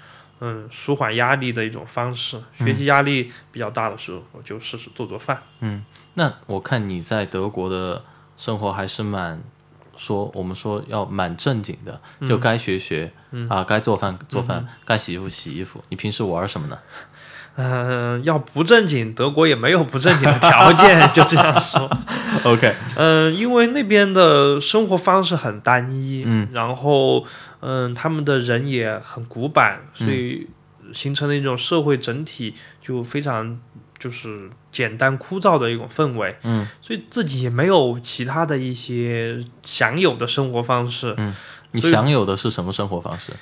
[0.40, 2.40] 嗯，舒缓压力的一种方式。
[2.54, 5.42] 学习压力比较大的时候，我就试试做做饭。
[5.60, 8.04] 嗯那我看你在德国的
[8.36, 9.42] 生活还是蛮
[9.96, 13.12] 说我们说要蛮正经的，就该学学，
[13.48, 15.82] 啊，该做饭做饭，该洗衣服洗衣服。
[15.88, 16.78] 你平时玩什么呢？
[17.56, 21.90] 嗯、要不正经，德国也没有不正经的条件， 就这样说。
[22.44, 27.24] OK，嗯，因为那边的生活方式很单一，嗯，然后
[27.60, 30.48] 嗯，他们的人也很古板，所以
[30.92, 33.58] 形成了一种社会整体就非常
[33.98, 41.14] 就是简单枯燥的一种氛围，嗯，所以自己也没有其他的一些享有的生活方式。
[41.16, 41.34] 嗯
[41.76, 43.32] 你享有的是什么生活方式？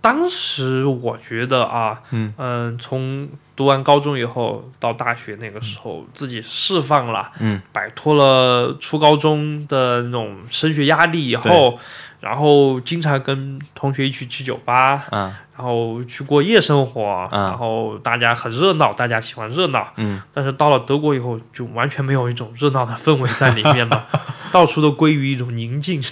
[0.00, 2.32] 当时我觉得啊，嗯。
[2.78, 11.78] 从读完高中以后到大学那个时候，自己释放了，嗯，摆脱了初高中的那种升学压力以后，
[12.20, 24.06] 然后经常跟同学一起去酒吧，啊，然后去过夜生活，嗯然后大家很热闹，大家喜欢热闹，嗯，但是到了德国以后，就完全没有一种热闹的氛围在里面了，
[24.50, 26.02] 到处都归于一种宁静，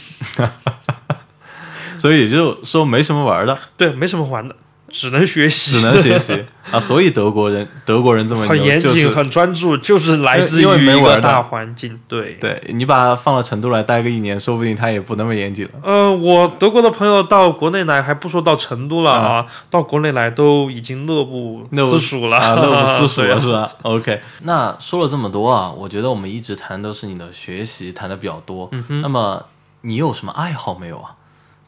[1.98, 4.54] 所以也就说没什么玩的，对，没什么玩的，
[4.88, 6.80] 只能学习，只能学习 啊。
[6.80, 11.98] 所以德国人德国人这么牛，很严谨、就是很专注，就是来自于一个大环境。
[12.08, 15.72] 对，对你把他放到成都来待个一年，说不定他也不那么严谨了。
[15.82, 28.68] 呃，我德国的朋友到国内来，还不说到成都了啊，到国内来都已经乐不思蜀了啊，乐不思 蜀了是吧？OK，那说了这么多啊，我觉得我们一直谈都是你的学习谈的比较多。
[28.72, 29.44] 嗯那么
[29.82, 31.10] 你有什么爱好没有啊？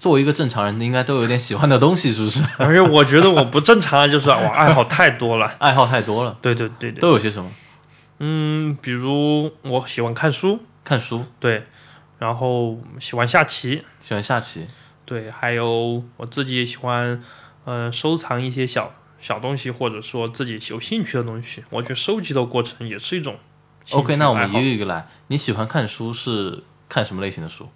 [0.01, 2.42] 作为一个正常人，应该都有点喜欢的东西，是不是？
[2.59, 5.55] 而且我觉得我不正常的就是我爱好太多了。
[5.59, 7.51] 爱好太多了，对对对对，都有些什么？
[8.18, 11.64] 嗯，比如我喜欢看书，看书，对，
[12.18, 14.66] 然后喜欢下棋，喜欢下棋。
[15.05, 17.22] 对，还有我自己也喜欢，
[17.66, 21.62] 呃，收藏一些小小东西，或者说自己有兴趣的东西。
[21.68, 23.36] 我觉得收集的过程也是一种
[23.90, 25.09] OK，那我们一个一个来。
[25.26, 27.68] 你喜欢看书是看什么类型的书？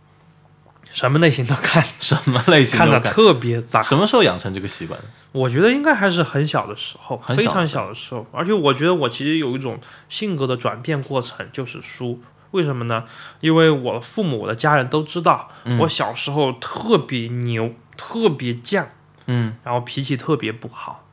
[0.95, 3.12] 什么类型都看， 什么类型看的都看？
[3.12, 3.82] 特别杂。
[3.82, 5.07] 什么时候养成这个习惯的？
[5.32, 8.24] 我觉得应该还是很小的时候，非常小的时候。
[8.32, 9.78] 而且我觉得我其实有一种
[10.09, 12.20] 性格的转变过程，就是书。
[12.53, 13.03] 为什么呢？
[13.40, 18.86] 因为我的父母、我的家人都知道，嗯我小时候特别牛、特别犟，
[19.26, 21.05] 嗯然后脾气特别不好，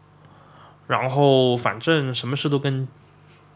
[0.86, 2.88] 然后反正什么事都跟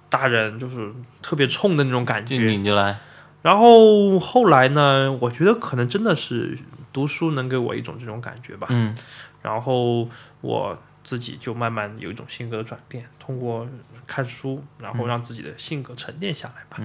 [0.10, 2.38] 大人就是特别冲的那种感觉。
[2.38, 2.98] 拧着来。
[3.46, 6.58] 然后后来呢，我觉得可能真的是
[6.92, 8.66] 读书能给我一种这种感觉吧。
[8.72, 8.96] 嗯
[9.44, 10.10] 然后
[10.42, 13.68] 我自己就慢慢有一种性格的转变，通过
[14.08, 16.84] 看书，然后让自己的性格沉淀下来吧。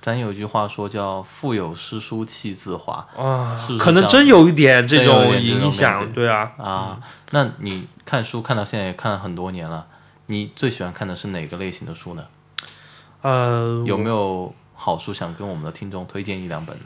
[0.00, 6.98] 咱有一句话说叫“腹有诗书气自华啊可能真有一点这种影响，对啊”，啊。
[7.32, 9.86] 那你看书看到现在也看了很多年了，
[10.26, 12.24] 你最喜欢看的是哪个类型的书呢？
[13.20, 16.84] 呃，有没有好书想跟我们的听众推荐一两本呢？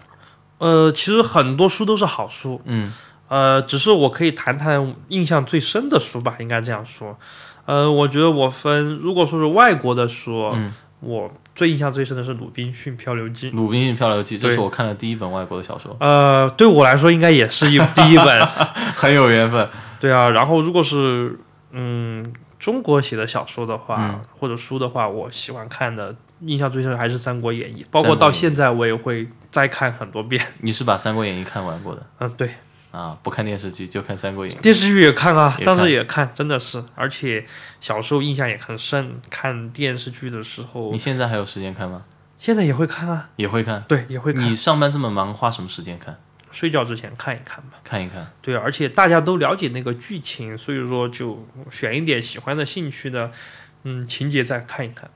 [0.59, 2.93] 呃，其实很多书都是好书，嗯
[3.29, 7.19] 呃，只是我可以谈谈印象最深的书吧，应该这样说。
[7.67, 13.51] 呃，我觉得我分，如果说是外国的书，嗯，我最印象最深的是《鲁滨逊漂流记》。
[13.57, 18.47] 《鲁滨逊漂流记》这是我看的第一本外国的小说，呃，对我来说应该也是一第一本。
[18.97, 19.69] 很有缘分。
[20.01, 21.39] 对啊，然后如果是
[21.73, 26.15] 嗯中国写的小说的话，嗯或者书的话，我喜欢看的
[26.45, 30.45] 印象最深的还是《三国演义》，包括到现在我也会再看很多遍。
[30.61, 32.55] 你是把《三国演义》看完过的嗯，对，
[32.91, 33.17] 啊？
[33.23, 34.59] 不看电视剧就看《三国演义》。
[34.61, 37.47] 电视剧也看啊，当时也看，真的是，而且
[37.81, 39.21] 小时候印象也很深。
[39.31, 42.03] 看电视剧的时候你，现在还有时间看吗？
[42.39, 43.85] 现在也会看啊，也会看。
[43.87, 44.45] 对，也会看。
[44.45, 46.19] 你上班这么忙，花什么时间看？
[46.51, 47.79] 睡觉之前看一看吧。
[47.85, 48.31] 看一看。
[48.43, 53.31] 对，而且大家都了解那个剧情，所以说就选一点喜欢的、兴趣的，
[53.85, 55.09] 嗯，情节再看一看。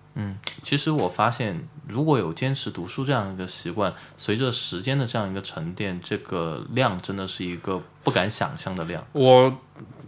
[0.63, 9.07] 其实我发现，如果有坚持读书这样一个习惯，随着时间的这样一个沉淀，这个量真的是一个不敢想象的量。
[9.13, 9.59] 我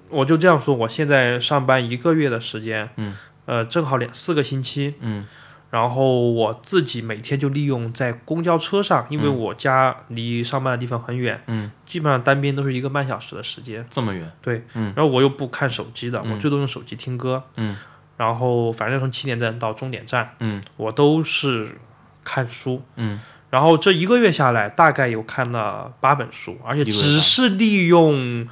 [0.09, 3.15] 我就这样说，我现在上班一个月的时间，嗯，
[3.47, 5.27] 呃，正好两四个星期，嗯。
[5.71, 17.77] 然后我自己每天就利用在公交车上，因为我家离上班的地方很远，嗯，基本上单边都是一个半小时的时间，这么远，对，嗯然后我又不看手机的，嗯我最多用手机听歌，嗯，
[18.19, 21.79] 然后反正从起点站到终点站，嗯我都是
[22.23, 28.47] 看书，嗯，然后这一个月下来，大概有看了八本书，而且只是利用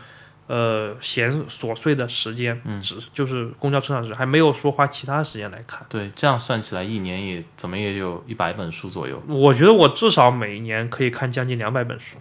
[0.47, 5.85] 呃闲琐碎的时间，嗯只就是公交车上时，还没有说花其他时间来看。
[5.89, 12.17] 对，这样算起来一年也怎么也有一百本书左右，我觉得我至少每一年可以看将近两百本书。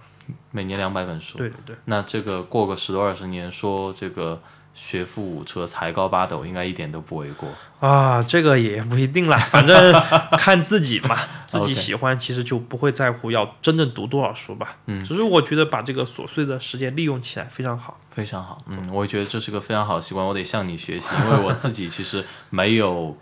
[0.49, 1.37] 每年两百本书。
[1.37, 4.41] 对对对，那这个过个十多二十年，说这个
[4.75, 7.49] 学富五车、才高八斗，应该一点都不为过。
[7.79, 9.93] 啊，这个也不一定啦，反正
[10.37, 11.17] 看自己嘛，
[11.47, 14.77] 自己喜欢，其实就不会在乎要真正读多少书吧。
[14.87, 17.97] 嗯只是我觉得把这个琐碎的时间利用起来非常好。
[18.11, 23.17] 非常好，嗯，我也觉得这是个非常好的习惯，我得向你学习，因为我自己其实没有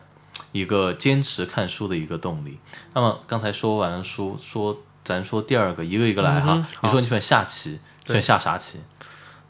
[0.51, 2.60] 一个坚持看书的一个动力。
[2.93, 6.66] 那么刚才说完了书，说咱说第二个，一个一个来哈。
[6.82, 8.80] 你说你喜欢下棋，喜欢下啥棋？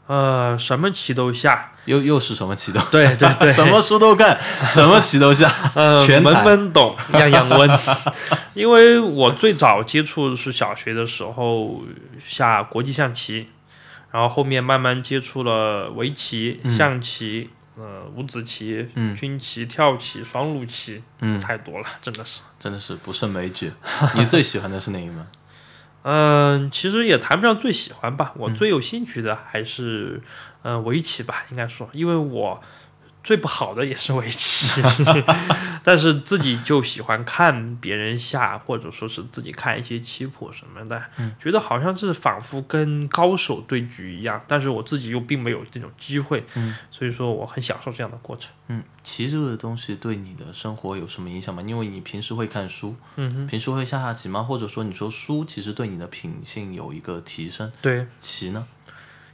[0.06, 4.38] 呃，什么棋都下，又又是什么棋都， 对对对，什么书都看，
[4.68, 6.44] 什么棋都下，呃，门。
[6.44, 7.70] 门懂， 样样温。
[8.52, 11.82] 因为我最早接触是小学的时候
[12.24, 13.48] 下国际象棋，
[14.10, 22.40] 然后后面慢慢接触了围棋、嗯象棋、呃五子棋、嗯军棋、跳棋、双陆棋，嗯，太多了，真的是。
[22.60, 23.72] 真的是不胜枚举。
[24.14, 25.26] 你最喜欢的是哪一门？
[26.04, 28.54] 嗯，其实也谈不上最喜欢吧，我嗯。
[28.54, 30.20] 最有兴趣的还是
[30.62, 32.60] 嗯、呃围棋吧，应该说，因为我
[33.24, 34.82] 最不好的也是围棋，
[35.82, 48.52] 但是自己就喜欢看别人下，或者说是自己看一些棋谱什么的，嗯觉得好像是仿佛跟高手对局一样，但是我自己又并没有这种机会，嗯所以说我很享受这样的过程。
[48.68, 51.62] 嗯，棋这个东西对你的生活有什么影响吗？
[51.66, 54.42] 因为你平时会看书，嗯，平时会下下棋吗？
[54.42, 58.06] 或者说你说书其实对你的品性有一个提升，对。
[58.20, 58.66] 棋呢？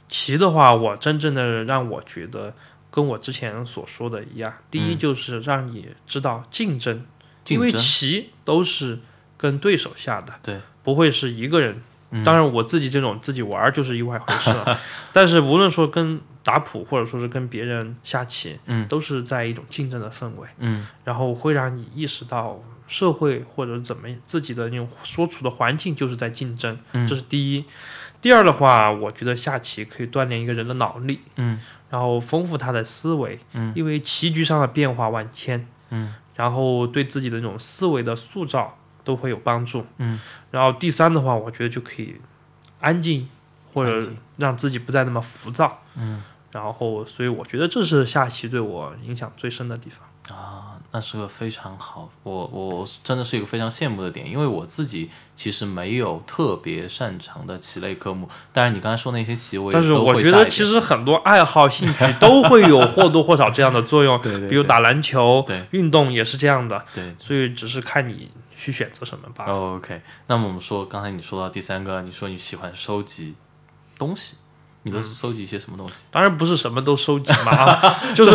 [0.09, 2.53] 棋的话，我真正的让我觉得
[2.91, 7.03] 跟我之前所说的一样，第一嗯就是让你知道竞争，
[7.47, 8.99] 因为棋都是
[9.37, 11.81] 跟对手下的，对，不会是一个人。
[12.13, 14.77] 嗯当然，我自己这种自己玩儿就是一外回事了。
[15.13, 27.63] 但是无论说跟打谱，或者说是跟别人下棋，嗯都是在一种竞争的氛围，嗯然后会让你意识到社会或者怎么自己的那种所处的环境就是在竞争，嗯这是第一。
[28.19, 31.61] 第二的话，我觉得下棋可以锻炼一个人的脑力，嗯
[31.91, 33.71] 然后丰富他的思维，嗯。
[33.75, 36.15] 因为棋局上的变化万千，嗯。
[36.33, 40.19] 然后对自己的那种思维的塑造都会有帮助，嗯，
[40.49, 42.15] 然后第三的话，我觉得就可以
[42.79, 43.29] 安静，
[43.73, 46.23] 或者让自己不再那么浮躁，嗯。
[46.51, 50.35] 然后所以我觉得这是下棋对我影响最深的地方。
[50.35, 69.45] 啊，那是个非常好，我我真的是一个非常羡慕的点，因为我自己其实没有特别擅长的棋类科目，但是你刚才说那些棋我也但是我觉得其实很多爱好、兴趣都会有或多或少这样的作用， 对对对比如打篮球、对运动也是这样的，对所以只是看你去选择什么吧。
[69.47, 73.35] 哦 OK，那么我们说，刚才你说到第三个，你说你喜欢收集
[73.97, 74.35] 东西，
[74.83, 76.05] 你都是收集一些什么东西？
[76.11, 78.31] 当然不是什么都收集嘛，啊， 就是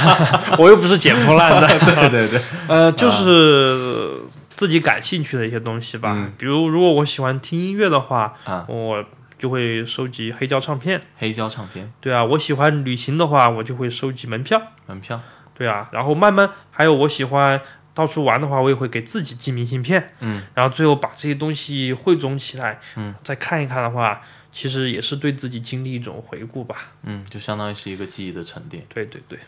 [0.58, 4.20] 我又不是捡破烂的，对 对对，呃，就是
[4.56, 6.12] 自己感兴趣的一些东西吧。
[6.16, 9.04] 嗯比如，如果我喜欢听音乐的话，啊，我
[9.38, 11.00] 就会收集黑胶唱片。
[11.18, 14.60] 黑胶唱片对啊，我喜欢旅行的话，我就会收集门票。
[14.86, 15.20] 门票，
[15.56, 17.60] 对啊，然后慢慢还有我喜欢
[17.94, 20.06] 到处玩的话，我也会给自己寄明信片。
[20.20, 24.20] 嗯，然后最后把这些东西汇总起来，嗯，再看一看的话，
[24.56, 26.88] 其实也是对自己经历一种回顾吧。
[27.02, 28.82] 嗯，就相当于是一个记忆的沉淀。
[28.88, 29.38] 对对对，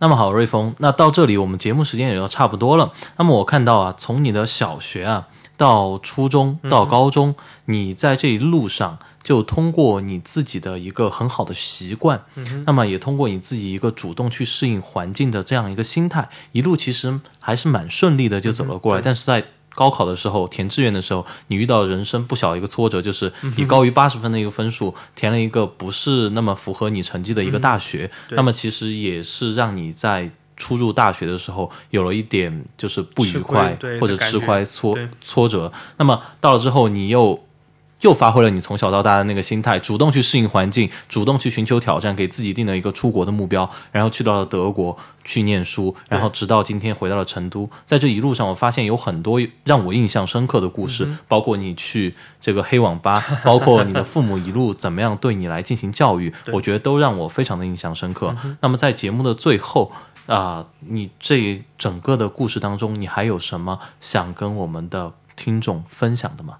[0.00, 2.92] 那么好，瑞峰，那到这里我们节目时间也要差不多了。
[3.16, 7.36] 那么我看到啊，从你的小学啊到初中到高中，
[7.66, 12.20] 你在这一路上就通过你自己的一个很好的习惯，
[12.66, 19.00] 那么也通过你自己一个主动去适应环境的这样一个心态，一路其实还是蛮顺利的就走了过来。
[19.00, 19.44] 但是在
[19.76, 28.10] 高考的时候，填志愿的时候，你遇到人生不小的一个挫折，就是你高于八十分的一个分数，填了一个不是那么符合你成绩的一个大学。
[28.28, 35.70] 对那么其实也是让你在初入大学的时候有了一点就是不愉快或者吃亏挫挫折。
[35.98, 37.45] 那么到了之后，你又
[38.06, 47.68] 又发挥了你从小到大的那个心态，主动去适应环境，主动去寻求挑战，给自己定了一个出国的目标，然后去到了德国去念书，然后直到今天回到了成都。
[47.84, 58.36] 在这一路上，我发现有很多让我印象深刻的故事，包括你去这个黑网吧， 包括你的父母一路怎么样对你来进行教育，我觉得都让我非常的印象深刻。
[58.60, 59.90] 那么在节目的最后。
[60.26, 66.56] 啊、你这整个的故事当中，你还有什么想跟我们的听众分享的吗？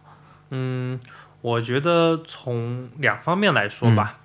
[0.50, 1.00] 嗯，
[1.46, 4.18] 我觉得从两方面来说吧，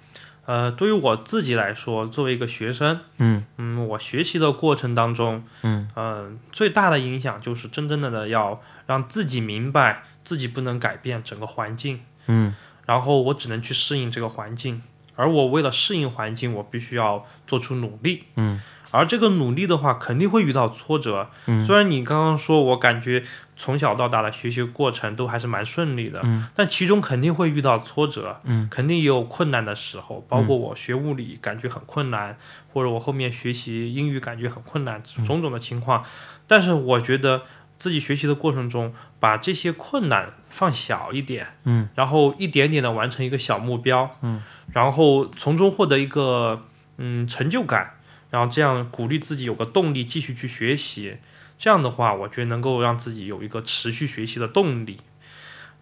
[0.48, 3.46] 呃，对于我自己来说，作为一个学生，嗯。
[3.58, 5.88] 嗯，我学习的过程当中，嗯。
[5.94, 12.56] 呃最大的影响就是真正的要让自己明白自己不能改变整个环境，嗯。
[12.88, 14.82] 然后我只能去适应这个环境，
[15.16, 18.60] 而我为了适应环境，我必须要做出努力，嗯。
[18.90, 21.30] 而这个努力的话，肯定会遇到挫折。
[21.46, 21.62] 嗯。
[21.62, 23.24] 虽然你刚刚说，我感觉
[23.62, 30.26] 从小到大的学习过程都还是蛮顺利的，嗯但其中肯定会遇到挫折，嗯肯定也有困难的时候。
[30.28, 32.36] 包括我学物理感觉很困难，
[32.74, 36.04] 或者我后面学习英语感觉很困难，嗯种种的情况。
[36.48, 37.44] 但是我觉得
[37.78, 44.42] 自己学习的过程中，把这些困难放小一点，嗯，然后一点点的完成一个小目标，嗯，
[44.74, 46.64] 然后从中获得一个
[46.98, 47.98] 嗯成就感。
[48.32, 51.18] 然后这样鼓励自己有个动力继续去学习，
[51.62, 55.00] 这样的话，我觉得能够让自己有一个持续学习的动力。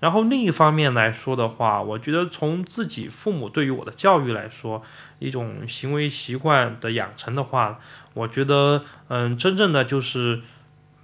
[0.02, 4.84] 然后另一方面来说的话，我觉得从自己父母对于我的教育来说，
[5.20, 7.80] 一种行为习惯的养成的话，
[8.14, 10.42] 我觉得嗯，真正的就是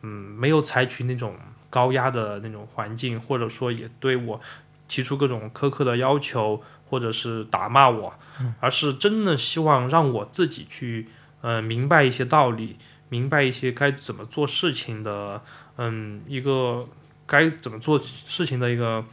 [0.01, 1.38] 嗯，没有采取那种
[1.69, 4.41] 高压的那种环境，或者说也对我
[4.89, 8.13] 提出各种苛刻的要求，或者是打骂我，
[8.59, 11.07] 而是真的希望让我自己去。
[11.47, 12.76] 嗯，明白一些道理，
[13.16, 15.41] 明白一些该怎么做事情的，
[15.78, 16.86] 嗯，一个
[17.26, 19.05] 该怎么做事情的一个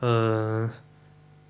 [0.00, 0.68] 呃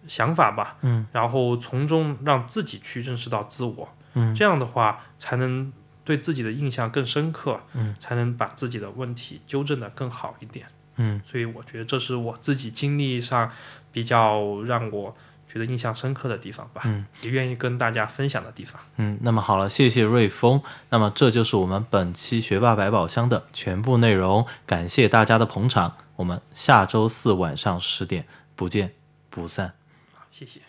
[0.06, 5.72] 想法吧，嗯，然后从中让自己去认识到自我，嗯，这样的话才能
[6.04, 10.66] 对自己的印象更深刻，嗯，才能把自己的问题纠正的更好一点，
[10.96, 13.50] 嗯，所以我觉得这是我自己经历上
[13.90, 15.16] 比较让我。
[15.50, 18.80] 觉得印象深刻的地方吧，嗯，也愿意跟大家分享的地方。
[18.98, 20.62] 嗯，那么好了，谢谢瑞丰。
[20.90, 25.96] 那么这就是我们本期学霸百宝箱的全部内容，感谢大家的捧场。
[26.14, 28.92] 我们下周四晚上十点不见
[29.28, 29.72] 不散。
[30.14, 30.60] 好，谢谢。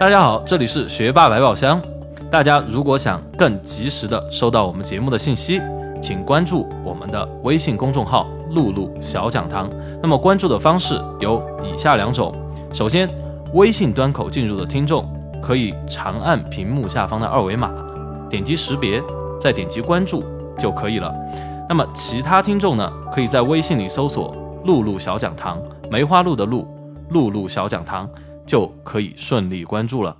[0.00, 1.82] 大家好，这里是学霸百宝箱。
[2.30, 5.60] 大家如果想更及时的收到我们节目的信息，
[6.00, 9.70] 请关注我们的微信公众号“露露小讲堂”。
[10.02, 12.34] 那么关注的方式有以下两种：
[12.72, 13.08] 首先，
[13.56, 15.10] 微信端口进入的听众
[15.42, 17.72] 可以长按屏幕下方的二维码，
[18.28, 19.02] 点击识别，
[19.40, 20.22] 再点击关注
[20.58, 21.10] 就可以了。
[21.66, 24.36] 那么其他听众呢，可以在微信里搜索
[24.66, 25.58] “露露小讲堂”，
[25.90, 26.68] 梅花鹿的鹿，
[27.08, 28.08] 露露小讲堂。
[28.46, 30.16] 就可以顺利关注了。